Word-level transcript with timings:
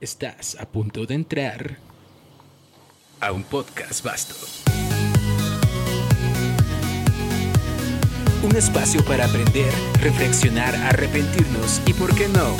Estás 0.00 0.56
a 0.58 0.64
punto 0.64 1.04
de 1.04 1.12
entrar 1.12 1.76
a 3.20 3.32
un 3.32 3.42
podcast 3.42 4.02
vasto. 4.02 4.34
Un 8.42 8.56
espacio 8.56 9.04
para 9.04 9.26
aprender, 9.26 9.70
reflexionar, 10.00 10.74
arrepentirnos 10.74 11.82
y, 11.84 11.92
por 11.92 12.14
qué 12.14 12.28
no, 12.28 12.56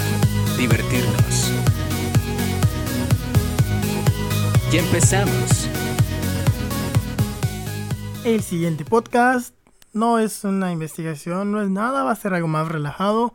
divertirnos. 0.59 1.51
Ya 4.71 4.81
empezamos. 4.81 5.67
El 8.23 8.43
siguiente 8.43 8.85
podcast 8.85 9.55
no 9.95 10.19
es 10.19 10.45
una 10.45 10.73
investigación, 10.73 11.53
no 11.53 11.63
es 11.63 11.71
nada, 11.71 12.05
va 12.05 12.11
a 12.11 12.17
ser 12.17 12.35
algo 12.35 12.49
más 12.49 12.69
relajado 12.69 13.33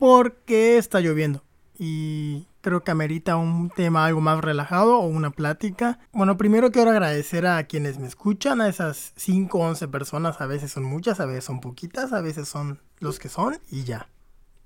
porque 0.00 0.76
está 0.76 0.98
lloviendo 0.98 1.44
y 1.78 2.48
creo 2.62 2.82
que 2.82 2.90
amerita 2.90 3.36
un 3.36 3.68
tema 3.68 4.06
algo 4.06 4.22
más 4.22 4.40
relajado 4.40 4.98
o 4.98 5.06
una 5.06 5.30
plática. 5.30 5.98
Bueno, 6.12 6.38
primero 6.38 6.70
quiero 6.70 6.90
agradecer 6.90 7.46
a 7.46 7.62
quienes 7.64 7.98
me 7.98 8.06
escuchan, 8.06 8.62
a 8.62 8.68
esas 8.68 9.12
5 9.16 9.58
o 9.58 9.62
11 9.62 9.88
personas, 9.88 10.40
a 10.40 10.46
veces 10.46 10.72
son 10.72 10.84
muchas, 10.84 11.20
a 11.20 11.26
veces 11.26 11.44
son 11.44 11.60
poquitas, 11.60 12.12
a 12.12 12.22
veces 12.22 12.48
son 12.48 12.80
los 13.00 13.18
que 13.18 13.28
son 13.28 13.58
y 13.70 13.84
ya. 13.84 14.08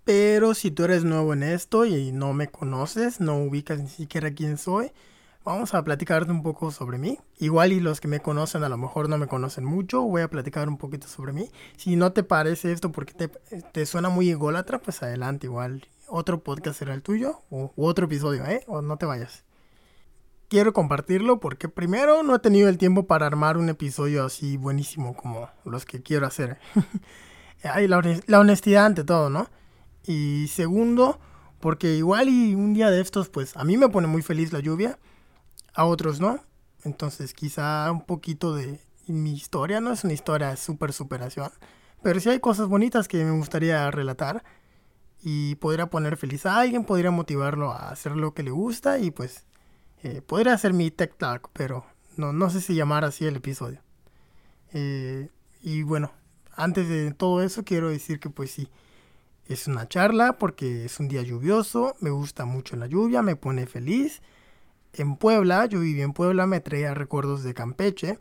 Pero 0.05 0.55
si 0.55 0.71
tú 0.71 0.85
eres 0.85 1.03
nuevo 1.03 1.33
en 1.33 1.43
esto 1.43 1.85
y 1.85 2.13
no 2.13 2.33
me 2.33 2.49
conoces, 2.49 3.21
no 3.21 3.39
ubicas 3.39 3.81
ni 3.81 3.89
siquiera 3.89 4.31
quién 4.33 4.57
soy, 4.57 4.93
vamos 5.45 5.75
a 5.75 5.83
platicarte 5.83 6.31
un 6.31 6.43
poco 6.43 6.71
sobre 6.71 6.99
mí. 6.99 7.19
Igual 7.39 7.73
y 7.73 7.81
los 7.81 8.01
que 8.01 8.09
me 8.09 8.21
conocen 8.21 8.63
a 8.63 8.69
lo 8.69 8.77
mejor 8.77 9.09
no 9.09 9.19
me 9.19 9.27
conocen 9.27 9.65
mucho, 9.65 10.03
voy 10.03 10.23
a 10.23 10.29
platicar 10.29 10.69
un 10.69 10.77
poquito 10.77 11.09
sobre 11.09 11.33
mí. 11.33 11.51
Si 11.77 11.97
no 11.97 12.13
te 12.13 12.23
parece 12.23 12.71
esto 12.73 12.93
porque 12.93 13.15
te, 13.15 13.29
te 13.73 13.87
suena 13.87 14.09
muy 14.09 14.31
ególatra, 14.31 14.81
pues 14.81 15.03
adelante, 15.03 15.47
igual 15.47 15.89
otro 16.09 16.43
podcast 16.43 16.79
será 16.79 16.95
el 16.95 17.03
tuyo 17.03 17.43
o 17.51 17.73
otro 17.77 18.07
episodio, 18.07 18.45
¿eh? 18.47 18.65
O 18.67 18.83
no 18.83 18.97
te 18.97 19.07
vayas. 19.07 19.45
Quiero 20.49 20.73
compartirlo 20.73 21.41
porque 21.41 21.69
primero 21.69 22.23
no 22.23 22.37
he 22.37 22.39
tenido 22.39 22.69
el 22.69 22.79
tiempo 22.79 23.07
para 23.07 23.27
armar 23.27 23.57
un 23.57 23.69
episodio 23.69 24.25
así 24.25 24.57
buenísimo 24.57 25.17
como 25.17 25.49
los 25.65 25.85
que 25.85 26.03
quiero 26.03 26.27
hacer. 26.27 26.59
La, 27.63 28.03
la 28.27 28.39
honestidad 28.39 28.87
ante 28.87 29.03
todo, 29.03 29.29
¿no? 29.29 29.49
Y 30.07 30.47
segundo, 30.49 31.19
porque 31.59 31.97
igual 31.97 32.29
y 32.29 32.55
un 32.55 32.75
día 32.75 32.91
de 32.91 33.01
estos, 33.01 33.29
pues 33.29 33.57
a 33.57 33.65
mí 33.65 33.77
me 33.77 33.89
pone 33.89 34.07
muy 34.07 34.23
feliz 34.23 34.53
la 34.53 34.61
lluvia, 34.61 35.01
a 35.75 35.85
otros 35.85 36.21
no. 36.21 36.39
Entonces 36.85 37.35
quizá 37.35 37.91
un 37.91 38.05
poquito 38.05 38.55
de 38.55 38.79
mi 39.09 39.33
historia, 39.33 39.81
no 39.81 39.93
es 39.93 40.05
una 40.05 40.13
historia 40.13 40.51
de 40.51 40.57
super 40.57 40.93
superación, 40.93 41.51
pero 42.03 42.21
sí 42.21 42.29
hay 42.29 42.39
cosas 42.39 42.69
bonitas 42.69 43.09
que 43.09 43.25
me 43.25 43.33
gustaría 43.33 43.91
relatar 43.91 44.45
y 45.23 45.57
podría 45.57 45.87
poner 45.87 46.17
feliz 46.17 46.47
a 46.47 46.59
alguien, 46.59 46.85
podría 46.85 47.11
motivarlo 47.11 47.73
a 47.73 47.91
hacer 47.91 48.17
lo 48.17 48.35
que 48.35 48.43
le 48.43 48.51
gusta 48.51 48.99
y 48.99 49.11
pues 49.11 49.45
eh, 50.03 50.23
podría 50.23 50.55
hacer 50.55 50.73
mi 50.73 50.91
tech 50.91 51.17
talk, 51.17 51.51
pero 51.53 51.85
no, 52.17 52.33
no 52.33 52.51
sé 52.51 52.61
si 52.61 52.75
llamar 52.75 53.05
así 53.05 53.27
el 53.27 53.37
episodio. 53.37 53.81
Eh, 54.73 55.29
y 55.63 55.83
bueno, 55.83 56.13
antes 56.55 56.89
de 56.89 57.13
todo 57.13 57.43
eso 57.43 57.65
quiero 57.65 57.89
decir 57.89 58.21
que 58.21 58.31
pues 58.31 58.51
sí, 58.51 58.69
es 59.49 59.67
una 59.67 59.89
charla 59.89 60.35
porque 60.39 60.85
es 60.85 61.01
un 61.01 61.09
día 61.09 61.23
lluvioso, 61.23 61.97
me 62.01 62.11
gusta 62.11 62.45
mucho 62.45 62.77
la 62.77 62.87
lluvia, 62.87 63.23
me 63.23 63.37
pone 63.37 63.67
feliz. 63.67 64.23
En 64.93 65.17
Puebla, 65.17 65.67
yo 65.67 65.81
viví 65.81 66.03
en 66.03 66.13
Puebla, 66.13 66.47
me 66.47 66.61
traía 66.61 66.95
recuerdos 66.95 67.43
de 67.43 67.55
Campeche, 67.55 68.19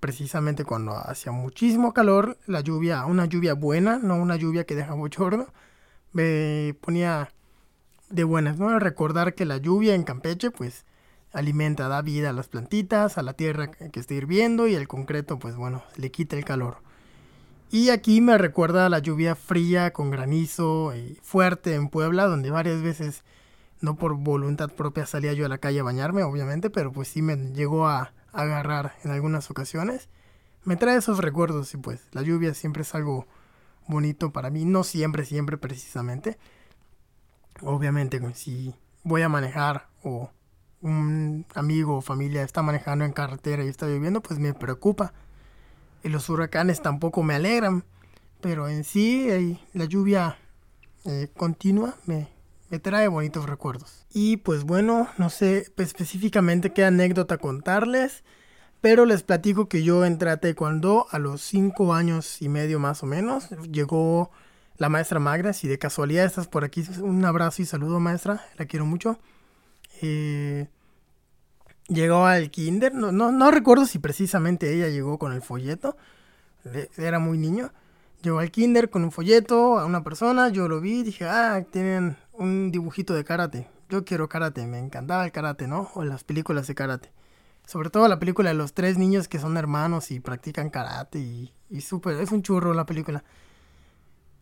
precisamente 0.00 0.64
cuando 0.64 0.92
hacía 0.92 1.32
muchísimo 1.32 1.92
calor, 1.92 2.38
la 2.46 2.60
lluvia, 2.60 3.04
una 3.06 3.26
lluvia 3.26 3.54
buena, 3.54 3.98
no 3.98 4.16
una 4.16 4.36
lluvia 4.36 4.64
que 4.64 4.74
deja 4.74 4.94
bochorno 4.94 5.46
me 6.12 6.74
ponía 6.80 7.32
de 8.10 8.24
buenas, 8.24 8.58
¿no? 8.58 8.78
Recordar 8.78 9.34
que 9.34 9.44
la 9.44 9.58
lluvia 9.58 9.94
en 9.94 10.04
Campeche, 10.04 10.50
pues, 10.50 10.84
alimenta, 11.32 11.88
da 11.88 12.02
vida 12.02 12.30
a 12.30 12.32
las 12.32 12.48
plantitas, 12.48 13.18
a 13.18 13.22
la 13.22 13.34
tierra 13.34 13.70
que 13.70 14.00
está 14.00 14.14
hirviendo 14.14 14.66
y 14.66 14.74
el 14.74 14.88
concreto, 14.88 15.38
pues 15.38 15.56
bueno, 15.56 15.82
le 15.96 16.10
quita 16.10 16.36
el 16.36 16.44
calor. 16.44 16.78
Y 17.70 17.90
aquí 17.90 18.20
me 18.20 18.38
recuerda 18.38 18.88
la 18.88 19.00
lluvia 19.00 19.34
fría 19.34 19.92
con 19.92 20.10
granizo 20.10 20.94
y 20.94 21.18
fuerte 21.22 21.74
en 21.74 21.88
Puebla, 21.88 22.26
donde 22.26 22.50
varias 22.50 22.80
veces, 22.80 23.24
no 23.80 23.96
por 23.96 24.14
voluntad 24.14 24.70
propia, 24.70 25.04
salía 25.04 25.32
yo 25.32 25.46
a 25.46 25.48
la 25.48 25.58
calle 25.58 25.80
a 25.80 25.84
bañarme, 25.84 26.22
obviamente, 26.22 26.70
pero 26.70 26.92
pues 26.92 27.08
sí 27.08 27.22
me 27.22 27.36
llegó 27.36 27.88
a 27.88 28.12
agarrar 28.32 28.94
en 29.02 29.10
algunas 29.10 29.50
ocasiones. 29.50 30.08
Me 30.64 30.76
trae 30.76 30.96
esos 30.96 31.18
recuerdos 31.18 31.74
y 31.74 31.76
pues 31.76 32.00
la 32.12 32.22
lluvia 32.22 32.54
siempre 32.54 32.82
es 32.82 32.94
algo 32.94 33.26
bonito 33.88 34.32
para 34.32 34.50
mí. 34.50 34.64
No 34.64 34.84
siempre, 34.84 35.24
siempre 35.24 35.58
precisamente. 35.58 36.38
Obviamente, 37.62 38.20
si 38.34 38.74
voy 39.02 39.22
a 39.22 39.28
manejar 39.28 39.88
o 40.02 40.30
un 40.82 41.46
amigo 41.54 41.96
o 41.96 42.00
familia 42.00 42.42
está 42.42 42.62
manejando 42.62 43.04
en 43.04 43.12
carretera 43.12 43.64
y 43.64 43.68
está 43.68 43.86
lloviendo, 43.86 44.20
pues 44.20 44.38
me 44.38 44.54
preocupa. 44.54 45.14
Y 46.02 46.08
los 46.08 46.28
huracanes 46.28 46.82
tampoco 46.82 47.22
me 47.22 47.34
alegran. 47.34 47.84
Pero 48.40 48.68
en 48.68 48.84
sí, 48.84 49.58
la 49.72 49.86
lluvia 49.86 50.38
eh, 51.04 51.28
continua 51.36 51.94
me, 52.04 52.28
me 52.68 52.78
trae 52.78 53.08
bonitos 53.08 53.46
recuerdos. 53.46 54.06
Y 54.12 54.36
pues 54.38 54.64
bueno, 54.64 55.08
no 55.18 55.30
sé 55.30 55.66
específicamente 55.76 56.72
qué 56.72 56.84
anécdota 56.84 57.38
contarles. 57.38 58.24
Pero 58.86 59.04
les 59.04 59.24
platico 59.24 59.68
que 59.68 59.82
yo 59.82 60.04
entré 60.04 60.30
a 60.30 60.38
a 61.10 61.18
los 61.18 61.42
5 61.42 61.92
años 61.92 62.40
y 62.40 62.48
medio 62.48 62.78
más 62.78 63.02
o 63.02 63.06
menos. 63.06 63.50
Llegó 63.68 64.30
la 64.76 64.88
maestra 64.88 65.18
Magra, 65.18 65.52
si 65.54 65.66
de 65.66 65.76
casualidad 65.76 66.24
estás 66.24 66.46
por 66.46 66.62
aquí, 66.62 66.84
un 67.00 67.24
abrazo 67.24 67.62
y 67.62 67.64
saludo 67.64 67.98
maestra, 67.98 68.46
la 68.56 68.66
quiero 68.66 68.86
mucho. 68.86 69.18
Eh, 70.02 70.68
llegó 71.88 72.26
al 72.26 72.52
kinder, 72.52 72.94
no, 72.94 73.10
no, 73.10 73.50
recuerdo 73.50 73.86
si 73.86 73.98
precisamente 73.98 74.72
ella 74.72 74.88
llegó 74.88 75.18
con 75.18 75.32
el 75.32 75.42
folleto, 75.42 75.96
era 76.96 77.18
muy 77.18 77.38
niño. 77.38 77.72
Llegó 78.22 78.38
al 78.38 78.52
kinder 78.52 78.88
con 78.88 79.02
un 79.02 79.10
folleto 79.10 79.80
a 79.80 79.84
una 79.84 80.04
persona, 80.04 80.50
yo 80.50 80.68
lo 80.68 80.80
vi, 80.80 81.02
dije, 81.02 81.24
ah, 81.24 81.64
tienen 81.72 82.16
un 82.34 82.70
dibujito 82.70 83.14
de 83.14 83.24
karate. 83.24 83.66
Yo 83.88 84.04
quiero 84.04 84.28
karate, 84.28 84.64
me 84.68 84.78
encantaba 84.78 85.24
el 85.24 85.32
karate, 85.32 85.66
¿no? 85.66 85.90
O 85.94 86.04
las 86.04 86.22
películas 86.22 86.68
de 86.68 86.76
karate. 86.76 87.16
Sobre 87.66 87.90
todo 87.90 88.06
la 88.06 88.20
película 88.20 88.50
de 88.50 88.54
los 88.54 88.72
tres 88.72 88.96
niños 88.96 89.26
que 89.26 89.40
son 89.40 89.56
hermanos 89.56 90.12
y 90.12 90.20
practican 90.20 90.70
karate 90.70 91.18
y, 91.18 91.52
y 91.68 91.78
es 91.78 91.92
un 91.92 92.42
churro 92.42 92.72
la 92.72 92.86
película. 92.86 93.24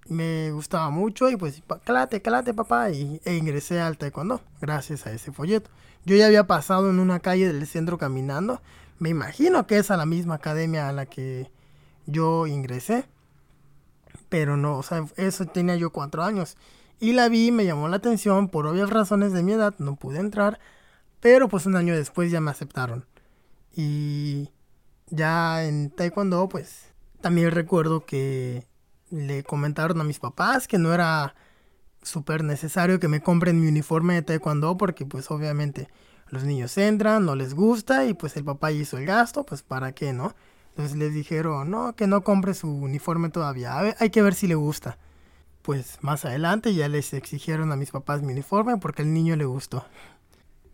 Me 0.07 0.51
gustaba 0.53 0.91
mucho 0.91 1.31
y 1.31 1.37
pues, 1.37 1.62
calate, 1.85 2.21
calate 2.21 2.53
papá, 2.53 2.91
y, 2.91 3.23
e 3.25 3.35
ingresé 3.37 3.81
al 3.81 3.97
taekwondo 3.97 4.43
gracias 4.61 5.07
a 5.07 5.12
ese 5.12 5.33
folleto. 5.33 5.71
Yo 6.05 6.15
ya 6.17 6.27
había 6.27 6.47
pasado 6.47 6.91
en 6.91 7.01
una 7.01 7.21
calle 7.21 7.51
del 7.51 7.67
centro 7.67 7.97
caminando, 7.97 8.61
me 8.99 9.09
imagino 9.09 9.67
que 9.67 9.79
es 9.79 9.91
a 9.91 9.97
la 9.97 10.05
misma 10.05 10.35
academia 10.35 10.91
a 10.91 10.93
la 10.93 11.06
que 11.06 11.51
yo 12.05 12.47
ingresé, 12.47 13.06
pero 14.29 14.59
no, 14.59 14.77
o 14.77 14.83
sea, 14.83 15.06
eso 15.17 15.47
tenía 15.47 15.77
yo 15.77 15.91
cuatro 15.91 16.23
años. 16.23 16.59
Y 17.01 17.12
la 17.12 17.31
vi, 17.31 17.51
me 17.53 17.65
llamó 17.65 17.89
la 17.89 17.97
atención, 17.97 18.49
por 18.49 18.67
obvias 18.67 18.91
razones 18.91 19.33
de 19.33 19.43
mi 19.43 19.53
edad, 19.53 19.75
no 19.79 19.97
pude 19.97 20.19
entrar, 20.19 20.61
pero 21.21 21.49
pues 21.49 21.65
un 21.65 21.76
año 21.76 21.94
después 21.94 22.31
ya 22.31 22.43
me 22.43 22.50
aceptaron. 22.50 23.06
Y 23.76 24.50
ya 25.09 25.65
en 25.65 25.91
taekwondo, 25.91 26.49
pues 26.49 26.93
también 27.21 27.50
recuerdo 27.50 28.05
que 28.05 28.67
le 29.11 29.44
comentaron 29.44 30.00
a 30.00 30.05
mis 30.05 30.19
papás 30.19 30.69
que 30.69 30.79
no 30.79 30.93
era 30.93 31.35
súper 32.03 32.44
necesario 32.44 33.00
que 33.00 33.09
me 33.09 33.23
compren 33.23 33.61
mi 33.61 33.69
uniforme 33.69 34.15
de 34.15 34.23
taekwondo 34.23 34.76
porque 34.76 35.06
pues 35.06 35.31
obviamente 35.31 35.88
los 36.29 36.44
niños 36.44 36.76
entran, 36.79 37.25
no 37.25 37.35
les 37.35 37.55
gusta 37.55 38.06
y 38.06 38.15
pues 38.15 38.37
el 38.37 38.44
papá 38.44 38.73
hizo 38.73 38.99
el 38.99 39.06
gasto, 39.06 39.44
pues 39.44 39.62
para 39.62 39.93
qué, 39.93 40.12
¿no? 40.12 40.35
Entonces 40.71 40.97
les 40.97 41.15
dijeron, 41.15 41.71
no, 41.71 41.94
que 41.94 42.06
no 42.06 42.25
compre 42.25 42.55
su 42.55 42.69
uniforme 42.69 43.31
todavía, 43.31 43.94
hay 43.99 44.11
que 44.11 44.23
ver 44.23 44.35
si 44.35 44.47
le 44.49 44.56
gusta. 44.56 44.99
Pues 45.62 45.99
más 46.03 46.25
adelante 46.25 46.75
ya 46.75 46.88
les 46.88 47.15
exigieron 47.15 47.73
a 47.73 47.76
mis 47.76 47.91
papás 47.91 48.23
mi 48.23 48.32
uniforme 48.32 48.76
porque 48.79 49.03
al 49.03 49.15
niño 49.15 49.37
le 49.37 49.44
gustó. 49.44 49.87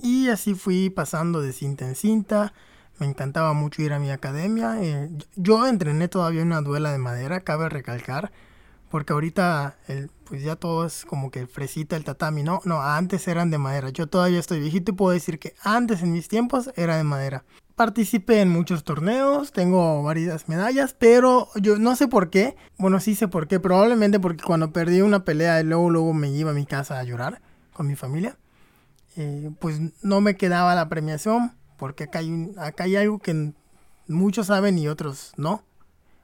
Y 0.01 0.29
así 0.29 0.55
fui 0.55 0.91
pasando 0.91 1.43
de 1.43 1.53
cinta 1.53 1.87
en 1.87 1.95
cinta, 1.95 2.55
me 3.01 3.07
encantaba 3.07 3.55
mucho 3.55 3.83
ir 3.83 3.93
a 3.93 3.99
mi 3.99 4.11
academia. 4.11 4.77
Eh, 4.81 5.11
yo 5.35 5.67
entrené 5.67 6.07
todavía 6.07 6.43
una 6.43 6.61
duela 6.61 6.93
de 6.93 6.99
madera, 6.99 7.41
cabe 7.41 7.69
recalcar, 7.69 8.31
porque 8.91 9.15
ahorita 9.15 9.77
el, 9.89 10.11
pues 10.25 10.43
ya 10.43 10.55
todo 10.55 10.87
es 10.87 11.07
como 11.07 11.31
que 11.31 11.47
fresita 11.47 11.97
el 11.97 12.05
tatami, 12.05 12.43
¿no? 12.43 12.61
No, 12.65 12.83
antes 12.83 13.27
eran 13.27 13.51
de 13.51 13.59
madera. 13.59 13.89
Yo 13.89 14.07
todavía 14.07 14.39
estoy 14.39 14.61
viejito 14.61 14.93
y 14.93 14.95
puedo 14.95 15.13
decir 15.13 15.39
que 15.39 15.55
antes 15.63 16.03
en 16.03 16.13
mis 16.13 16.29
tiempos 16.29 16.71
era 16.77 16.97
de 16.97 17.05
madera. 17.05 17.45
Participé 17.75 18.43
en 18.43 18.51
muchos 18.51 18.85
torneos, 18.85 19.53
tengo 19.53 20.03
varias 20.03 20.49
medallas, 20.51 20.95
pero 20.99 21.49
yo 21.57 21.79
no 21.79 21.97
sé 21.97 22.07
por 22.07 22.29
qué. 22.29 22.55
Bueno, 22.77 23.01
sí 23.01 23.15
sé 23.15 23.27
por 23.29 23.49
qué. 23.49 23.59
Probablemente 23.59 24.21
porque 24.21 24.45
cuando 24.45 24.73
perdí 24.73 25.01
una 25.01 25.25
pelea 25.25 25.59
y 25.61 25.65
luego, 25.65 25.89
luego 25.89 26.13
me 26.13 26.29
iba 26.29 26.51
a 26.51 26.55
mi 26.55 26.67
casa 26.67 26.99
a 26.99 27.05
llorar 27.05 27.41
con 27.73 27.87
mi 27.87 27.97
familia, 27.97 28.37
eh, 29.17 29.51
pues 29.59 29.81
no 30.03 30.21
me 30.21 30.37
quedaba 30.37 30.75
la 30.75 30.91
premiación, 30.91 31.55
porque 31.81 32.05
acá 32.05 32.21
hay, 32.21 32.53
acá 32.59 32.85
hay 32.85 32.95
algo 32.95 33.19
que 33.19 33.53
muchos 34.07 34.47
saben 34.47 34.79
y 34.79 34.87
otros 34.87 35.33
no 35.37 35.65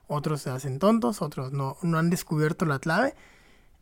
otros 0.08 0.42
se 0.42 0.50
hacen 0.50 0.78
tontos, 0.78 1.22
otros 1.22 1.52
no, 1.52 1.76
no 1.82 1.98
han 1.98 2.10
descubierto 2.10 2.64
la 2.64 2.78
clave. 2.78 3.14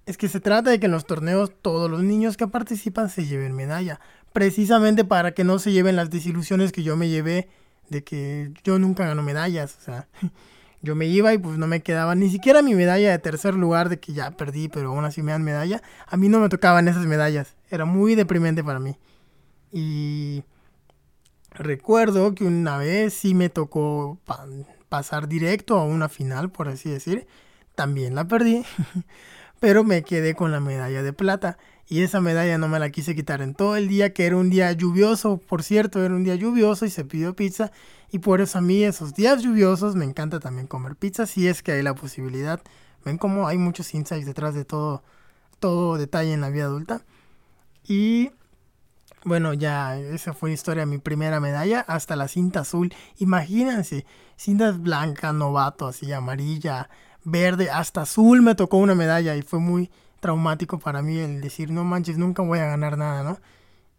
Es 0.07 0.17
que 0.17 0.29
se 0.29 0.41
trata 0.41 0.71
de 0.71 0.81
que 0.81 0.87
en 0.87 0.93
los 0.93 1.07
torneos 1.07 1.53
todos 1.63 1.91
los 1.91 2.03
niños 2.03 2.37
que 2.37 2.47
participan 2.47 3.09
se 3.09 3.27
lleven 3.27 3.55
medalla, 3.55 4.01
precisamente 4.33 5.05
para 5.05 5.33
que 5.33 5.45
no 5.45 5.59
se 5.59 5.73
lleven 5.73 5.97
las 5.97 6.11
desilusiones 6.11 6.73
que 6.73 6.83
yo 6.83 6.97
me 6.97 7.09
llevé 7.09 7.49
de 7.89 8.05
que 8.05 8.53
yo 8.65 8.79
nunca 8.79 9.07
gano 9.07 9.23
medallas, 9.23 9.77
o 9.79 9.81
sea, 9.83 10.09
yo 10.83 10.95
me 10.95 11.07
iba 11.07 11.33
y 11.33 11.39
pues 11.39 11.59
no 11.59 11.67
me 11.67 11.83
quedaba 11.83 12.15
ni 12.15 12.31
siquiera 12.31 12.61
mi 12.63 12.75
medalla 12.75 13.11
de 13.11 13.19
tercer 13.19 13.55
lugar 13.55 13.89
de 13.89 13.99
que 13.99 14.13
ya 14.13 14.31
perdí, 14.33 14.69
pero 14.69 14.91
aún 14.91 15.05
así 15.05 15.23
me 15.23 15.33
dan 15.33 15.43
medalla, 15.43 15.83
a 16.07 16.17
mí 16.17 16.29
no 16.29 16.41
me 16.41 16.49
tocaban 16.49 16.89
esas 16.89 17.07
medallas, 17.07 17.57
era 17.71 17.85
muy 17.85 18.15
deprimente 18.15 18.63
para 18.63 18.81
mí. 18.81 18.99
Y 19.73 20.45
recuerdo 21.55 22.35
que 22.35 22.45
una 22.45 22.79
vez 22.79 23.15
sí 23.15 23.35
me 23.35 23.49
tocó 23.49 24.19
pasar 24.89 25.29
directo 25.29 25.79
a 25.79 25.85
una 25.85 26.09
final, 26.09 26.51
por 26.51 26.69
así 26.69 26.91
decir. 26.91 27.27
También 27.75 28.15
la 28.15 28.29
perdí, 28.29 28.65
pero 29.61 29.83
me 29.83 30.05
quedé 30.05 30.35
con 30.35 30.53
la 30.53 30.61
medalla 30.61 31.03
de 31.03 31.13
plata. 31.13 31.59
Y 31.89 32.03
esa 32.03 32.21
medalla 32.21 32.57
no 32.57 32.69
me 32.69 32.79
la 32.79 32.91
quise 32.91 33.15
quitar 33.15 33.43
en 33.43 33.55
todo 33.55 33.77
el 33.77 33.89
día, 33.89 34.13
que 34.15 34.25
era 34.27 34.37
un 34.37 34.49
día 34.49 34.73
lluvioso, 34.73 35.37
por 35.37 35.63
cierto, 35.63 36.03
era 36.03 36.15
un 36.15 36.25
día 36.25 36.35
lluvioso 36.35 36.87
y 36.87 36.91
se 36.91 37.05
pidió 37.05 37.35
pizza. 37.35 37.73
Y 38.11 38.21
por 38.21 38.41
eso 38.41 38.59
a 38.59 38.61
mí 38.61 38.85
esos 38.85 39.15
días 39.15 39.43
lluviosos 39.43 39.97
me 39.97 40.05
encanta 40.05 40.41
también 40.41 40.67
comer 40.67 40.97
pizza, 40.97 41.27
si 41.27 41.49
es 41.49 41.63
que 41.63 41.73
hay 41.73 41.83
la 41.83 41.95
posibilidad. 41.95 42.63
Ven 43.05 43.19
cómo 43.19 43.49
hay 43.49 43.59
muchos 43.59 43.93
insights 43.93 44.25
detrás 44.27 44.55
de 44.55 44.65
todo, 44.65 45.03
todo 45.59 45.99
detalle 45.99 46.33
en 46.33 46.41
la 46.41 46.49
vida 46.51 46.65
adulta. 46.65 47.03
Y 47.87 48.31
bueno, 49.25 49.55
ya 49.55 49.97
esa 49.99 50.33
fue 50.33 50.51
la 50.51 50.55
historia, 50.55 50.87
mi 50.87 50.99
primera 50.99 51.41
medalla, 51.41 51.81
hasta 51.81 52.17
la 52.17 52.29
cinta 52.29 52.61
azul. 52.61 52.95
Imagínense, 53.19 54.07
cintas 54.37 54.81
blanca, 54.81 55.33
novato, 55.33 55.87
así 55.87 56.13
amarilla, 56.13 56.89
verde, 57.25 57.71
hasta 57.71 58.03
azul 58.03 58.43
me 58.43 58.55
tocó 58.55 58.77
una 58.77 58.95
medalla 58.95 59.35
y 59.37 59.43
fue 59.43 59.59
muy 59.59 59.91
traumático 60.21 60.79
para 60.79 61.03
mí 61.03 61.19
el 61.19 61.41
decir, 61.41 61.71
no 61.71 61.85
manches, 61.85 62.19
nunca 62.19 62.43
voy 62.43 62.59
a 62.59 62.67
ganar 62.67 62.97
nada, 62.97 63.23
¿no? 63.23 63.39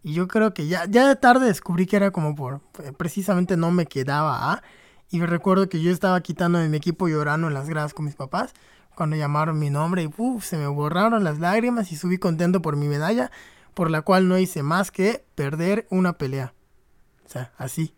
Y 0.03 0.13
yo 0.13 0.27
creo 0.27 0.53
que 0.53 0.67
ya, 0.67 0.85
ya 0.85 1.07
de 1.07 1.15
tarde 1.15 1.47
descubrí 1.47 1.87
que 1.87 1.95
era 1.95 2.11
como 2.11 2.35
por, 2.35 2.61
eh, 2.83 2.91
precisamente 2.95 3.57
no 3.57 3.71
me 3.71 3.87
quedaba 3.87 4.51
¿ah? 4.51 4.63
Y 5.09 5.21
recuerdo 5.21 5.69
que 5.69 5.81
yo 5.81 5.91
estaba 5.91 6.21
quitando 6.21 6.59
de 6.59 6.69
mi 6.69 6.77
equipo 6.77 7.07
llorando 7.07 7.47
en 7.47 7.53
las 7.53 7.69
gradas 7.69 7.93
con 7.93 8.05
mis 8.05 8.15
papás 8.15 8.53
cuando 8.95 9.15
llamaron 9.15 9.59
mi 9.59 9.69
nombre 9.69 10.03
y 10.03 10.09
uf, 10.17 10.45
se 10.45 10.57
me 10.57 10.67
borraron 10.67 11.23
las 11.23 11.39
lágrimas 11.39 11.91
y 11.91 11.95
subí 11.95 12.17
contento 12.17 12.61
por 12.61 12.75
mi 12.75 12.87
medalla 12.87 13.31
por 13.75 13.91
la 13.91 14.01
cual 14.01 14.27
no 14.27 14.39
hice 14.39 14.63
más 14.63 14.89
que 14.89 15.23
perder 15.35 15.85
una 15.91 16.17
pelea. 16.17 16.55
O 17.25 17.29
sea, 17.29 17.53
así. 17.57 17.93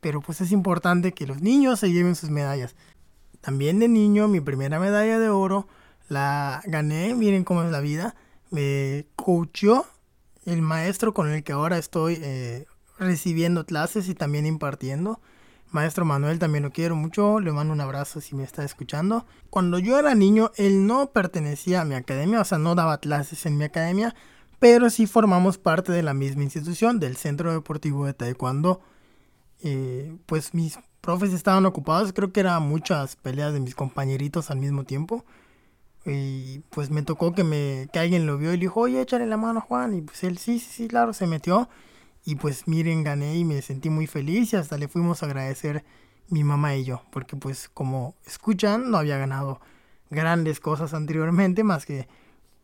Pero 0.00 0.20
pues 0.20 0.40
es 0.40 0.52
importante 0.52 1.12
que 1.12 1.26
los 1.26 1.42
niños 1.42 1.80
se 1.80 1.90
lleven 1.90 2.14
sus 2.14 2.30
medallas. 2.30 2.76
También 3.40 3.80
de 3.80 3.88
niño, 3.88 4.28
mi 4.28 4.40
primera 4.40 4.78
medalla 4.78 5.18
de 5.18 5.30
oro 5.30 5.66
la 6.08 6.62
gané, 6.66 7.14
miren 7.14 7.42
cómo 7.42 7.64
es 7.64 7.72
la 7.72 7.80
vida. 7.80 8.14
Me 8.50 9.06
coachó 9.16 9.86
el 10.44 10.62
maestro 10.62 11.12
con 11.12 11.28
el 11.30 11.42
que 11.42 11.52
ahora 11.52 11.78
estoy 11.78 12.18
eh, 12.22 12.66
recibiendo 12.98 13.66
clases 13.66 14.08
y 14.08 14.14
también 14.14 14.46
impartiendo. 14.46 15.20
Maestro 15.70 16.04
Manuel 16.04 16.38
también 16.38 16.62
lo 16.64 16.70
quiero 16.70 16.94
mucho, 16.94 17.40
le 17.40 17.50
mando 17.50 17.72
un 17.72 17.80
abrazo 17.80 18.20
si 18.20 18.36
me 18.36 18.44
está 18.44 18.64
escuchando. 18.64 19.26
Cuando 19.50 19.78
yo 19.78 19.98
era 19.98 20.14
niño, 20.14 20.52
él 20.56 20.86
no 20.86 21.10
pertenecía 21.10 21.80
a 21.80 21.84
mi 21.84 21.94
academia, 21.94 22.40
o 22.40 22.44
sea, 22.44 22.58
no 22.58 22.74
daba 22.74 22.98
clases 22.98 23.46
en 23.46 23.58
mi 23.58 23.64
academia, 23.64 24.14
pero 24.58 24.90
sí 24.90 25.06
formamos 25.06 25.58
parte 25.58 25.92
de 25.92 26.02
la 26.02 26.14
misma 26.14 26.42
institución, 26.42 26.98
del 26.98 27.16
Centro 27.16 27.52
Deportivo 27.52 28.06
de 28.06 28.14
Taekwondo. 28.14 28.80
Eh, 29.62 30.16
pues 30.26 30.54
mis 30.54 30.78
profes 31.00 31.32
estaban 31.32 31.66
ocupados, 31.66 32.12
creo 32.12 32.32
que 32.32 32.40
eran 32.40 32.62
muchas 32.62 33.16
peleas 33.16 33.52
de 33.52 33.60
mis 33.60 33.74
compañeritos 33.74 34.50
al 34.50 34.58
mismo 34.58 34.84
tiempo. 34.84 35.24
Y 36.04 36.60
pues 36.70 36.90
me 36.90 37.02
tocó 37.02 37.32
que, 37.34 37.42
me, 37.44 37.88
que 37.92 37.98
alguien 37.98 38.26
lo 38.26 38.38
vio 38.38 38.52
y 38.52 38.56
le 38.56 38.62
dijo, 38.62 38.80
oye, 38.80 39.00
échale 39.00 39.26
la 39.26 39.36
mano 39.36 39.58
a 39.58 39.62
Juan. 39.62 39.94
Y 39.94 40.02
pues 40.02 40.22
él, 40.24 40.38
sí, 40.38 40.58
sí, 40.58 40.68
sí, 40.70 40.88
claro, 40.88 41.12
se 41.12 41.26
metió. 41.26 41.68
Y 42.24 42.36
pues 42.36 42.68
miren, 42.68 43.04
gané 43.04 43.36
y 43.36 43.44
me 43.44 43.60
sentí 43.62 43.90
muy 43.90 44.06
feliz 44.06 44.52
y 44.52 44.56
hasta 44.56 44.78
le 44.78 44.88
fuimos 44.88 45.22
a 45.22 45.26
agradecer 45.26 45.84
mi 46.28 46.44
mamá 46.44 46.76
y 46.76 46.84
yo. 46.84 47.02
Porque 47.10 47.36
pues 47.36 47.68
como 47.68 48.14
escuchan, 48.24 48.90
no 48.90 48.98
había 48.98 49.18
ganado 49.18 49.60
grandes 50.10 50.60
cosas 50.60 50.94
anteriormente, 50.94 51.64
más 51.64 51.86
que 51.86 52.08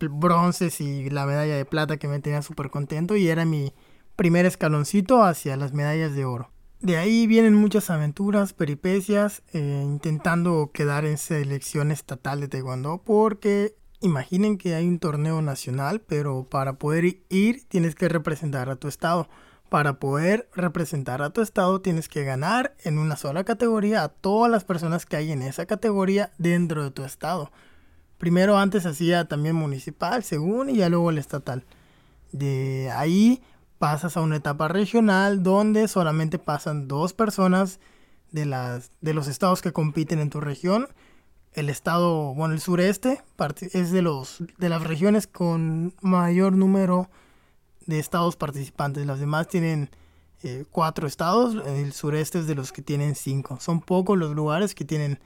bronces 0.08 0.80
y 0.80 1.10
la 1.10 1.26
medalla 1.26 1.56
de 1.56 1.64
plata 1.64 1.96
que 1.96 2.08
me 2.08 2.20
tenía 2.20 2.42
súper 2.42 2.70
contento 2.70 3.16
y 3.16 3.28
era 3.28 3.44
mi 3.44 3.72
primer 4.16 4.46
escaloncito 4.46 5.22
hacia 5.22 5.56
las 5.56 5.72
medallas 5.72 6.14
de 6.14 6.24
oro. 6.24 6.50
De 6.80 6.96
ahí 6.96 7.28
vienen 7.28 7.54
muchas 7.54 7.90
aventuras, 7.90 8.52
peripecias, 8.52 9.42
eh, 9.52 9.82
intentando 9.84 10.72
quedar 10.74 11.04
en 11.04 11.16
selección 11.16 11.92
estatal 11.92 12.40
de 12.40 12.48
taekwondo 12.48 13.02
porque 13.04 13.76
imaginen 14.00 14.58
que 14.58 14.74
hay 14.74 14.88
un 14.88 14.98
torneo 14.98 15.42
nacional, 15.42 16.00
pero 16.00 16.48
para 16.50 16.74
poder 16.74 17.22
ir 17.28 17.68
tienes 17.68 17.94
que 17.94 18.08
representar 18.08 18.68
a 18.68 18.76
tu 18.76 18.88
estado. 18.88 19.28
Para 19.68 20.00
poder 20.00 20.50
representar 20.54 21.22
a 21.22 21.30
tu 21.30 21.40
estado 21.40 21.80
tienes 21.80 22.08
que 22.08 22.24
ganar 22.24 22.74
en 22.82 22.98
una 22.98 23.16
sola 23.16 23.44
categoría 23.44 24.02
a 24.02 24.08
todas 24.08 24.50
las 24.50 24.64
personas 24.64 25.06
que 25.06 25.16
hay 25.16 25.30
en 25.30 25.42
esa 25.42 25.66
categoría 25.66 26.32
dentro 26.36 26.82
de 26.82 26.90
tu 26.90 27.04
estado. 27.04 27.52
Primero 28.22 28.56
antes 28.56 28.86
hacía 28.86 29.24
también 29.24 29.56
municipal, 29.56 30.22
según, 30.22 30.70
y 30.70 30.76
ya 30.76 30.88
luego 30.88 31.10
el 31.10 31.18
estatal. 31.18 31.64
De 32.30 32.88
ahí 32.94 33.42
pasas 33.78 34.16
a 34.16 34.20
una 34.20 34.36
etapa 34.36 34.68
regional 34.68 35.42
donde 35.42 35.88
solamente 35.88 36.38
pasan 36.38 36.86
dos 36.86 37.14
personas 37.14 37.80
de, 38.30 38.46
las, 38.46 38.92
de 39.00 39.12
los 39.12 39.26
estados 39.26 39.60
que 39.60 39.72
compiten 39.72 40.20
en 40.20 40.30
tu 40.30 40.40
región. 40.40 40.86
El 41.52 41.68
estado, 41.68 42.32
bueno, 42.34 42.54
el 42.54 42.60
sureste 42.60 43.20
es 43.72 43.90
de, 43.90 44.02
los, 44.02 44.44
de 44.56 44.68
las 44.68 44.84
regiones 44.84 45.26
con 45.26 45.92
mayor 46.00 46.52
número 46.52 47.10
de 47.86 47.98
estados 47.98 48.36
participantes. 48.36 49.04
Las 49.04 49.18
demás 49.18 49.48
tienen 49.48 49.90
eh, 50.44 50.64
cuatro 50.70 51.08
estados, 51.08 51.56
el 51.66 51.92
sureste 51.92 52.38
es 52.38 52.46
de 52.46 52.54
los 52.54 52.70
que 52.70 52.82
tienen 52.82 53.16
cinco. 53.16 53.58
Son 53.58 53.80
pocos 53.80 54.16
los 54.16 54.30
lugares 54.30 54.76
que 54.76 54.84
tienen 54.84 55.18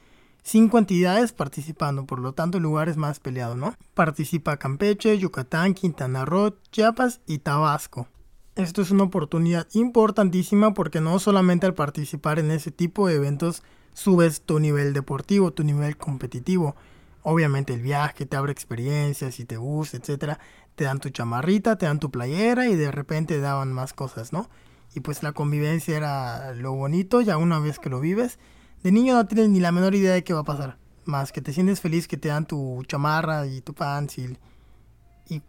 cinco 0.47 0.77
entidades 0.77 1.33
participando, 1.33 2.05
por 2.05 2.19
lo 2.19 2.31
tanto 2.31 2.57
el 2.57 2.63
lugar 2.63 2.87
es 2.87 2.95
más 2.95 3.19
peleado, 3.19 3.55
¿no? 3.55 3.75
Participa 3.93 4.55
Campeche, 4.55 5.17
Yucatán, 5.17 5.73
Quintana 5.73 6.23
Roo, 6.23 6.55
Chiapas 6.71 7.19
y 7.27 7.39
Tabasco. 7.39 8.07
Esto 8.55 8.81
es 8.81 8.89
una 8.89 9.03
oportunidad 9.03 9.67
importantísima 9.73 10.73
porque 10.73 11.01
no 11.01 11.19
solamente 11.19 11.65
al 11.65 11.73
participar 11.73 12.39
en 12.39 12.51
ese 12.51 12.71
tipo 12.71 13.07
de 13.07 13.15
eventos 13.15 13.61
subes 13.93 14.41
tu 14.41 14.59
nivel 14.59 14.93
deportivo, 14.93 15.51
tu 15.51 15.65
nivel 15.65 15.97
competitivo. 15.97 16.77
Obviamente 17.23 17.73
el 17.73 17.81
viaje 17.81 18.25
te 18.25 18.37
abre 18.37 18.53
experiencias, 18.53 19.35
si 19.35 19.43
te 19.43 19.57
gusta, 19.57 19.97
etcétera. 19.97 20.39
Te 20.75 20.85
dan 20.85 20.99
tu 20.99 21.09
chamarrita, 21.09 21.77
te 21.77 21.87
dan 21.87 21.99
tu 21.99 22.09
playera 22.09 22.69
y 22.69 22.75
de 22.75 22.89
repente 22.89 23.41
daban 23.41 23.73
más 23.73 23.91
cosas, 23.91 24.31
¿no? 24.31 24.49
Y 24.95 25.01
pues 25.01 25.23
la 25.23 25.33
convivencia 25.33 25.97
era 25.97 26.53
lo 26.53 26.71
bonito, 26.71 27.19
ya 27.19 27.35
una 27.35 27.59
vez 27.59 27.79
que 27.79 27.89
lo 27.89 27.99
vives, 27.99 28.39
de 28.83 28.91
niño 28.91 29.15
no 29.15 29.25
tienes 29.25 29.49
ni 29.49 29.59
la 29.59 29.71
menor 29.71 29.95
idea 29.95 30.13
de 30.13 30.23
qué 30.23 30.33
va 30.33 30.41
a 30.41 30.45
pasar. 30.45 30.77
Más 31.05 31.31
que 31.31 31.41
te 31.41 31.53
sientes 31.53 31.81
feliz 31.81 32.07
que 32.07 32.17
te 32.17 32.29
dan 32.29 32.45
tu 32.45 32.83
chamarra 32.87 33.47
y 33.47 33.61
tu 33.61 33.73
pants 33.73 34.17
y, 34.17 34.37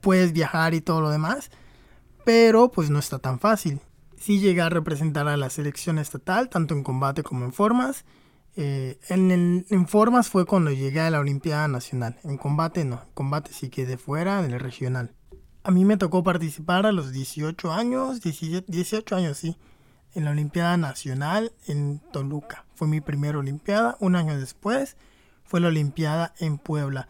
puedes 0.01 0.33
viajar 0.33 0.75
y 0.75 0.81
todo 0.81 1.01
lo 1.01 1.11
demás. 1.11 1.51
Pero 2.25 2.71
pues 2.71 2.91
no 2.91 2.99
está 2.99 3.19
tan 3.19 3.39
fácil. 3.39 3.81
Sí 4.17 4.41
llegué 4.41 4.61
a 4.61 4.69
representar 4.69 5.29
a 5.29 5.37
la 5.37 5.51
selección 5.51 5.99
estatal, 5.99 6.49
tanto 6.49 6.75
en 6.75 6.83
combate 6.83 7.23
como 7.23 7.45
en 7.45 7.53
formas. 7.53 8.05
Eh, 8.57 8.99
en, 9.09 9.65
en, 9.69 9.87
formas 9.87 10.29
fue 10.29 10.45
cuando 10.45 10.73
llegué 10.73 11.01
a 11.01 11.11
la 11.11 11.21
Olimpiada 11.21 11.69
Nacional. 11.69 12.19
En 12.25 12.39
combate 12.39 12.85
no. 12.85 12.97
En 12.97 13.13
combate 13.15 13.53
sí 13.53 13.69
quedé 13.69 13.99
fuera 13.99 14.45
en 14.45 14.51
el 14.53 14.59
regional. 14.59 15.15
A 15.63 15.71
mí 15.71 15.85
me 15.85 15.97
tocó 15.97 16.23
participar 16.23 16.87
a 16.87 16.93
los 16.93 17.13
18 17.13 17.73
años, 17.73 18.21
18 18.21 19.15
años 19.15 19.37
sí, 19.37 19.57
en 20.15 20.25
la 20.25 20.31
Olimpiada 20.31 20.77
Nacional 20.77 21.53
en 21.67 22.01
Toluca. 22.13 22.65
Fue 22.75 22.89
mi 22.89 23.01
primera 23.01 23.39
Olimpiada. 23.39 23.97
Un 24.01 24.17
año 24.17 24.39
después 24.39 24.97
fue 25.45 25.61
la 25.61 25.69
Olimpiada 25.69 26.35
en 26.39 26.59
Puebla. 26.59 27.09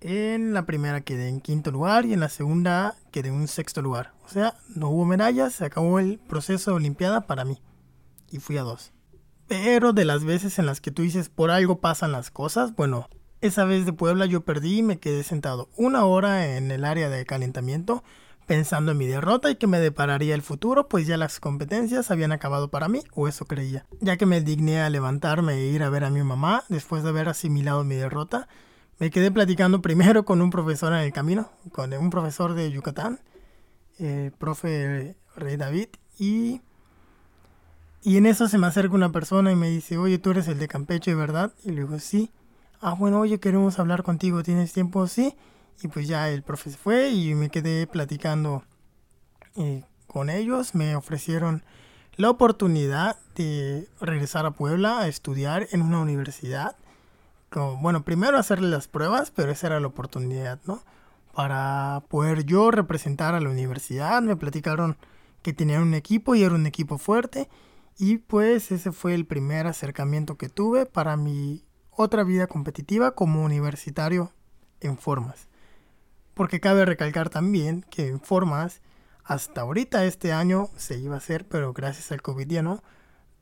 En 0.00 0.54
la 0.54 0.64
primera 0.64 1.00
quedé 1.00 1.28
en 1.28 1.40
quinto 1.40 1.70
lugar 1.70 2.06
y 2.06 2.12
en 2.12 2.20
la 2.20 2.28
segunda 2.28 2.94
quedé 3.10 3.28
en 3.28 3.48
sexto 3.48 3.82
lugar. 3.82 4.12
O 4.24 4.28
sea, 4.28 4.54
no 4.74 4.90
hubo 4.90 5.04
medallas, 5.04 5.54
se 5.54 5.64
acabó 5.64 5.98
el 5.98 6.18
proceso 6.18 6.70
de 6.70 6.76
Olimpiada 6.76 7.22
para 7.22 7.44
mí. 7.44 7.60
Y 8.30 8.38
fui 8.38 8.56
a 8.58 8.62
dos. 8.62 8.92
Pero 9.48 9.92
de 9.92 10.04
las 10.04 10.24
veces 10.24 10.58
en 10.58 10.66
las 10.66 10.80
que 10.80 10.90
tú 10.90 11.02
dices 11.02 11.28
por 11.30 11.50
algo 11.50 11.80
pasan 11.80 12.12
las 12.12 12.30
cosas, 12.30 12.76
bueno, 12.76 13.08
Esa 13.40 13.64
vez 13.64 13.86
de 13.86 13.92
Puebla 13.92 14.26
yo 14.26 14.40
perdí 14.40 14.78
y 14.78 14.82
me 14.82 14.98
quedé 14.98 15.22
sentado 15.22 15.68
una 15.76 16.04
hora 16.04 16.56
en 16.56 16.72
el 16.72 16.84
área 16.84 17.08
de 17.08 17.24
calentamiento 17.24 18.02
pensando 18.48 18.90
en 18.90 18.98
mi 18.98 19.06
derrota 19.06 19.50
y 19.50 19.54
que 19.54 19.68
me 19.68 19.78
depararía 19.78 20.34
el 20.34 20.42
futuro, 20.42 20.88
pues 20.88 21.06
ya 21.06 21.16
las 21.16 21.38
competencias 21.38 22.10
habían 22.10 22.32
acabado 22.32 22.68
para 22.68 22.88
mí, 22.88 23.02
o 23.14 23.28
eso 23.28 23.44
creía. 23.44 23.86
Ya 24.00 24.16
que 24.16 24.26
me 24.26 24.40
digné 24.40 24.80
a 24.80 24.90
levantarme 24.90 25.54
e 25.54 25.66
ir 25.66 25.84
a 25.84 25.90
ver 25.90 26.02
a 26.02 26.10
mi 26.10 26.22
mamá 26.22 26.64
después 26.68 27.04
de 27.04 27.10
haber 27.10 27.28
asimilado 27.28 27.84
mi 27.84 27.94
derrota, 27.94 28.48
me 28.98 29.10
quedé 29.10 29.30
platicando 29.30 29.80
primero 29.80 30.24
con 30.24 30.42
un 30.42 30.50
profesor 30.50 30.92
en 30.92 31.00
el 31.00 31.12
camino, 31.12 31.50
con 31.70 31.92
un 31.92 32.10
profesor 32.10 32.54
de 32.54 32.72
Yucatán, 32.72 33.20
el 34.00 34.32
profe 34.32 35.14
Rey 35.36 35.56
David, 35.56 35.88
y, 36.18 36.60
y 38.02 38.16
en 38.16 38.26
eso 38.26 38.48
se 38.48 38.58
me 38.58 38.66
acerca 38.66 38.96
una 38.96 39.12
persona 39.12 39.52
y 39.52 39.56
me 39.56 39.70
dice, 39.70 39.98
oye, 39.98 40.18
tú 40.18 40.30
eres 40.30 40.48
el 40.48 40.58
de 40.58 40.66
Campeche, 40.66 41.14
¿verdad? 41.14 41.52
Y 41.64 41.70
le 41.70 41.82
digo, 41.82 42.00
sí 42.00 42.32
ah, 42.80 42.94
bueno, 42.94 43.20
oye, 43.20 43.38
queremos 43.38 43.78
hablar 43.78 44.02
contigo, 44.02 44.42
¿tienes 44.42 44.72
tiempo? 44.72 45.06
Sí. 45.06 45.34
Y 45.82 45.88
pues 45.88 46.08
ya 46.08 46.28
el 46.30 46.42
profe 46.42 46.70
fue 46.70 47.10
y 47.10 47.34
me 47.34 47.50
quedé 47.50 47.86
platicando 47.86 48.64
eh, 49.56 49.84
con 50.06 50.30
ellos. 50.30 50.74
Me 50.74 50.96
ofrecieron 50.96 51.62
la 52.16 52.30
oportunidad 52.30 53.16
de 53.36 53.88
regresar 54.00 54.44
a 54.44 54.50
Puebla 54.50 54.98
a 55.00 55.08
estudiar 55.08 55.68
en 55.70 55.82
una 55.82 56.00
universidad. 56.00 56.76
Como, 57.48 57.76
bueno, 57.80 58.04
primero 58.04 58.36
hacerle 58.38 58.68
las 58.68 58.88
pruebas, 58.88 59.30
pero 59.30 59.52
esa 59.52 59.68
era 59.68 59.80
la 59.80 59.86
oportunidad, 59.86 60.58
¿no? 60.66 60.82
Para 61.32 62.02
poder 62.08 62.44
yo 62.44 62.72
representar 62.72 63.34
a 63.34 63.40
la 63.40 63.48
universidad. 63.48 64.20
Me 64.22 64.36
platicaron 64.36 64.96
que 65.42 65.52
tenían 65.52 65.82
un 65.82 65.94
equipo 65.94 66.34
y 66.34 66.42
era 66.42 66.54
un 66.54 66.66
equipo 66.66 66.98
fuerte. 66.98 67.48
Y 67.96 68.18
pues 68.18 68.70
ese 68.72 68.92
fue 68.92 69.14
el 69.14 69.26
primer 69.26 69.66
acercamiento 69.66 70.36
que 70.36 70.48
tuve 70.48 70.86
para 70.86 71.16
mi 71.16 71.64
otra 71.90 72.22
vida 72.22 72.46
competitiva 72.46 73.12
como 73.12 73.44
universitario 73.44 74.32
en 74.80 74.98
formas. 74.98 75.47
Porque 76.38 76.60
cabe 76.60 76.84
recalcar 76.84 77.30
también 77.30 77.84
que 77.90 78.06
en 78.06 78.20
formas, 78.20 78.80
hasta 79.24 79.62
ahorita 79.62 80.04
este 80.04 80.32
año 80.32 80.70
se 80.76 80.96
iba 80.96 81.16
a 81.16 81.18
hacer, 81.18 81.48
pero 81.48 81.72
gracias 81.72 82.12
al 82.12 82.22
COVID 82.22 82.46
ya 82.46 82.62
no, 82.62 82.80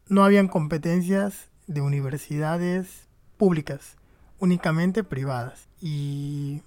no 0.09 0.25
habían 0.25 0.49
competencias 0.49 1.51
de 1.67 1.83
universidades 1.83 3.07
públicas, 3.37 3.99
únicamente 4.39 5.05
privadas. 5.05 5.69
Y 5.79 6.63